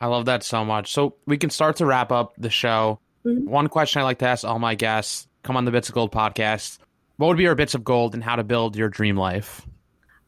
I 0.00 0.06
love 0.06 0.26
that 0.26 0.44
so 0.44 0.64
much. 0.64 0.92
So 0.92 1.16
we 1.26 1.36
can 1.36 1.50
start 1.50 1.76
to 1.76 1.86
wrap 1.86 2.12
up 2.12 2.34
the 2.38 2.50
show. 2.50 3.00
Mm-hmm. 3.26 3.50
One 3.50 3.68
question 3.68 4.00
I 4.00 4.04
like 4.04 4.18
to 4.20 4.28
ask 4.28 4.44
all 4.44 4.58
my 4.58 4.76
guests 4.76 5.26
come 5.44 5.56
on 5.56 5.64
the 5.64 5.70
Bits 5.70 5.88
of 5.88 5.94
Gold 5.94 6.10
podcast. 6.10 6.78
What 7.16 7.28
would 7.28 7.36
be 7.36 7.44
your 7.44 7.54
bits 7.54 7.76
of 7.76 7.84
gold 7.84 8.14
and 8.14 8.24
how 8.24 8.34
to 8.34 8.42
build 8.42 8.74
your 8.74 8.88
dream 8.88 9.16
life? 9.16 9.64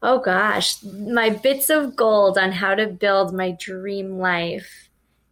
Oh 0.03 0.21
gosh, 0.21 0.81
my 0.85 1.31
bits 1.31 1.69
of 1.71 1.97
gold 1.97 2.39
on 2.39 2.53
how 2.53 2.77
to 2.77 2.87
build 2.87 3.35
my 3.35 3.57
dream 3.59 4.19
life 4.19 4.87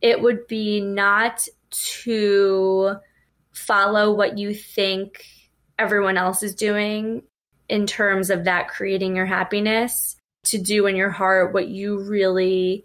it 0.05 0.21
would 0.21 0.47
be 0.47 0.83
not 0.83 1.49
to 1.71 2.95
follow 3.53 4.13
what 4.13 4.37
you 4.37 4.53
think 4.53 5.25
everyone 5.79 6.19
else 6.19 6.43
is 6.43 6.55
doing 6.55 7.23
in 7.71 7.87
terms 7.87 8.29
of 8.29 8.45
that 8.45 8.69
creating 8.69 9.17
your 9.17 9.25
happiness, 9.25 10.17
to 10.45 10.59
do 10.59 10.87
in 10.87 10.95
your 10.95 11.09
heart 11.09 11.55
what 11.55 11.69
you 11.69 11.99
really 11.99 12.85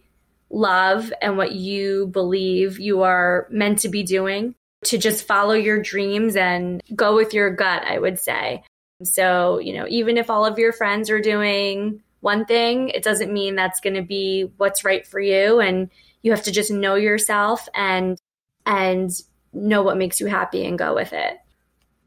love 0.49 1.11
and 1.21 1.35
what 1.35 1.51
you 1.51 2.07
believe 2.07 2.79
you 2.79 3.01
are 3.01 3.47
meant 3.51 3.79
to 3.79 3.89
be 3.89 4.01
doing, 4.01 4.55
to 4.85 4.97
just 4.97 5.25
follow 5.25 5.53
your 5.53 5.81
dreams 5.81 6.35
and 6.35 6.81
go 6.95 7.15
with 7.15 7.33
your 7.33 7.49
gut, 7.49 7.83
I 7.83 7.99
would 7.99 8.19
say. 8.19 8.63
So, 9.03 9.59
you 9.59 9.73
know, 9.73 9.85
even 9.89 10.17
if 10.17 10.29
all 10.29 10.45
of 10.45 10.59
your 10.59 10.73
friends 10.73 11.09
are 11.09 11.21
doing 11.21 12.01
one 12.21 12.45
thing, 12.45 12.89
it 12.89 13.03
doesn't 13.03 13.31
mean 13.31 13.55
that's 13.55 13.79
going 13.79 13.95
to 13.95 14.01
be 14.01 14.51
what's 14.57 14.83
right 14.83 15.05
for 15.05 15.19
you. 15.19 15.59
And 15.59 15.89
you 16.21 16.31
have 16.31 16.43
to 16.43 16.51
just 16.51 16.71
know 16.71 16.95
yourself 16.95 17.67
and 17.73 18.19
and 18.65 19.11
know 19.53 19.81
what 19.81 19.97
makes 19.97 20.19
you 20.19 20.27
happy 20.27 20.65
and 20.65 20.77
go 20.77 20.93
with 20.93 21.13
it. 21.13 21.37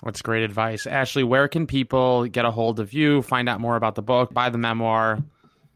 That's 0.04 0.22
great 0.22 0.42
advice. 0.42 0.86
Ashley, 0.86 1.24
where 1.24 1.48
can 1.48 1.66
people 1.66 2.26
get 2.26 2.44
a 2.44 2.50
hold 2.50 2.80
of 2.80 2.92
you, 2.92 3.22
find 3.22 3.48
out 3.48 3.60
more 3.60 3.76
about 3.76 3.94
the 3.94 4.02
book, 4.02 4.34
buy 4.34 4.50
the 4.50 4.58
memoir? 4.58 5.18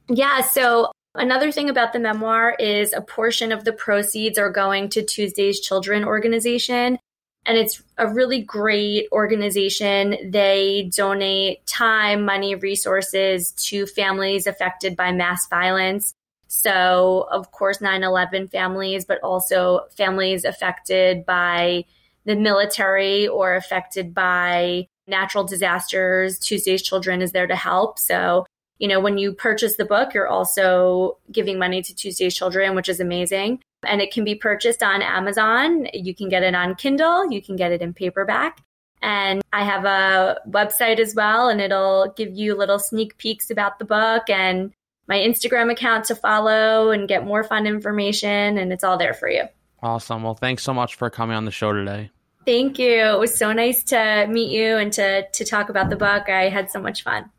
Yeah, 0.09 0.43
so 0.43 0.91
Another 1.19 1.51
thing 1.51 1.71
about 1.71 1.93
the 1.93 1.99
memoir 1.99 2.55
is 2.59 2.93
a 2.93 3.01
portion 3.01 3.51
of 3.51 3.65
the 3.65 3.73
proceeds 3.73 4.39
are 4.39 4.51
going 4.51 4.91
to 4.91 5.03
Tuesday's 5.03 5.61
Children 5.61 6.05
organization. 6.05 6.99
And 7.47 7.57
it's 7.57 7.83
a 7.97 8.09
really 8.09 8.43
great 8.43 9.09
organization. 9.13 10.31
They 10.31 10.91
donate 10.95 11.65
time, 11.67 12.25
money, 12.25 12.55
resources 12.55 13.53
to 13.69 13.87
families 13.87 14.47
affected 14.47 14.97
by 14.97 15.13
mass 15.13 15.49
violence. 15.49 16.13
So, 16.49 17.27
of 17.31 17.51
course, 17.51 17.81
9 17.81 18.03
11 18.03 18.49
families, 18.49 19.05
but 19.05 19.21
also 19.23 19.87
families 19.97 20.45
affected 20.45 21.25
by 21.25 21.85
the 22.25 22.37
military 22.37 23.27
or 23.27 23.55
affected 23.55 24.13
by 24.13 24.89
natural 25.07 25.45
disasters. 25.45 26.39
Tuesday's 26.39 26.83
Children 26.83 27.23
is 27.23 27.33
there 27.33 27.47
to 27.47 27.57
help. 27.57 27.99
So, 27.99 28.45
you 28.79 28.89
know, 28.89 29.01
when 29.01 29.19
you 29.19 29.33
purchase 29.33 29.77
the 29.77 29.85
book, 29.85 30.13
you're 30.15 30.29
also 30.29 31.19
giving 31.33 31.59
money 31.59 31.83
to 31.83 31.95
Tuesday's 31.95 32.35
Children, 32.35 32.75
which 32.75 32.89
is 32.89 33.01
amazing. 33.01 33.63
And 33.85 34.01
it 34.01 34.13
can 34.13 34.25
be 34.25 34.35
purchased 34.35 34.83
on 34.83 35.03
Amazon. 35.03 35.87
You 35.95 36.15
can 36.15 36.29
get 36.29 36.43
it 36.43 36.55
on 36.55 36.75
Kindle, 36.75 37.31
you 37.31 37.41
can 37.41 37.57
get 37.57 37.73
it 37.73 37.83
in 37.83 37.95
paperback. 37.95 38.61
And 39.03 39.43
I 39.53 39.65
have 39.65 39.85
a 39.85 40.41
website 40.49 40.99
as 40.99 41.15
well, 41.15 41.49
and 41.49 41.61
it'll 41.61 42.13
give 42.17 42.35
you 42.35 42.57
little 42.57 42.79
sneak 42.79 43.17
peeks 43.19 43.51
about 43.51 43.79
the 43.79 43.85
book 43.85 44.29
and 44.29 44.73
my 45.07 45.17
Instagram 45.17 45.71
account 45.71 46.07
to 46.07 46.17
follow 46.17 46.91
and 46.91 47.07
get 47.07 47.25
more 47.25 47.45
fun 47.45 47.67
information. 47.67 48.59
And 48.59 48.73
it's 48.73 48.83
all 48.83 48.99
there 48.99 49.15
for 49.15 49.29
you. 49.29 49.45
Awesome. 49.83 50.23
Well, 50.23 50.35
thanks 50.35 50.65
so 50.65 50.75
much 50.75 50.97
for 50.97 51.11
coming 51.11 51.37
on 51.37 51.45
the 51.45 51.51
show 51.51 51.73
today. 51.73 52.11
Thank 52.47 52.79
you. 52.79 53.05
It 53.05 53.19
was 53.19 53.37
so 53.37 53.53
nice 53.53 53.83
to 53.85 54.27
meet 54.29 54.51
you 54.51 54.77
and 54.77 54.93
to, 54.95 55.29
to 55.29 55.45
talk 55.45 55.69
about 55.69 55.91
the 55.91 55.97
book. 55.97 56.29
I 56.29 56.49
had 56.49 56.71
so 56.71 56.81
much 56.81 57.03
fun. 57.03 57.31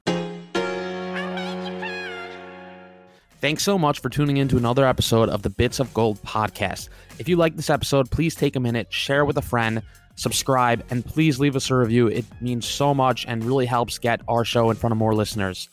Thanks 3.48 3.64
so 3.64 3.80
much 3.80 4.02
for 4.02 4.10
tuning 4.10 4.36
in 4.36 4.50
to 4.50 4.58
another 4.58 4.86
episode 4.86 5.30
of 5.30 5.42
the 5.42 5.50
Bits 5.50 5.80
of 5.80 5.94
Gold 5.94 6.22
podcast. 6.22 6.90
If 7.18 7.30
you 7.30 7.38
like 7.38 7.56
this 7.56 7.70
episode, 7.70 8.12
please 8.12 8.36
take 8.36 8.58
a 8.58 8.60
minute, 8.60 8.92
share 8.92 9.24
with 9.24 9.38
a 9.38 9.42
friend, 9.42 9.82
subscribe, 10.16 10.84
and 10.90 11.06
please 11.06 11.40
leave 11.40 11.56
us 11.56 11.70
a 11.70 11.76
review. 11.76 12.08
It 12.08 12.26
means 12.42 12.66
so 12.68 12.94
much 12.94 13.26
and 13.26 13.42
really 13.46 13.66
helps 13.66 14.00
get 14.00 14.20
our 14.28 14.44
show 14.44 14.70
in 14.70 14.76
front 14.76 14.92
of 14.92 14.98
more 14.98 15.16
listeners. 15.16 15.70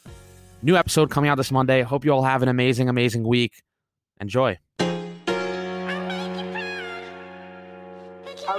New 0.62 0.76
episode 0.76 1.10
coming 1.10 1.28
out 1.28 1.34
this 1.34 1.50
Monday. 1.50 1.82
Hope 1.82 2.04
you 2.04 2.12
all 2.12 2.22
have 2.22 2.44
an 2.44 2.48
amazing, 2.48 2.88
amazing 2.88 3.24
week. 3.24 3.60
Enjoy. 4.20 4.56
I 4.78 4.92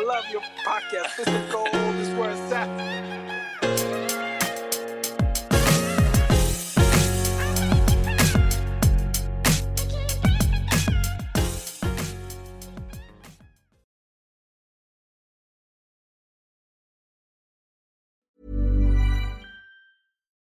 love 0.05 0.25
your 0.29 0.41
podcast. 0.67 1.15
This 1.15 1.27
is 1.29 1.51
gold. 1.53 1.69
This 1.71 2.09
is 2.09 2.15
where 2.15 2.31
it's 2.31 2.51
at. 2.51 3.14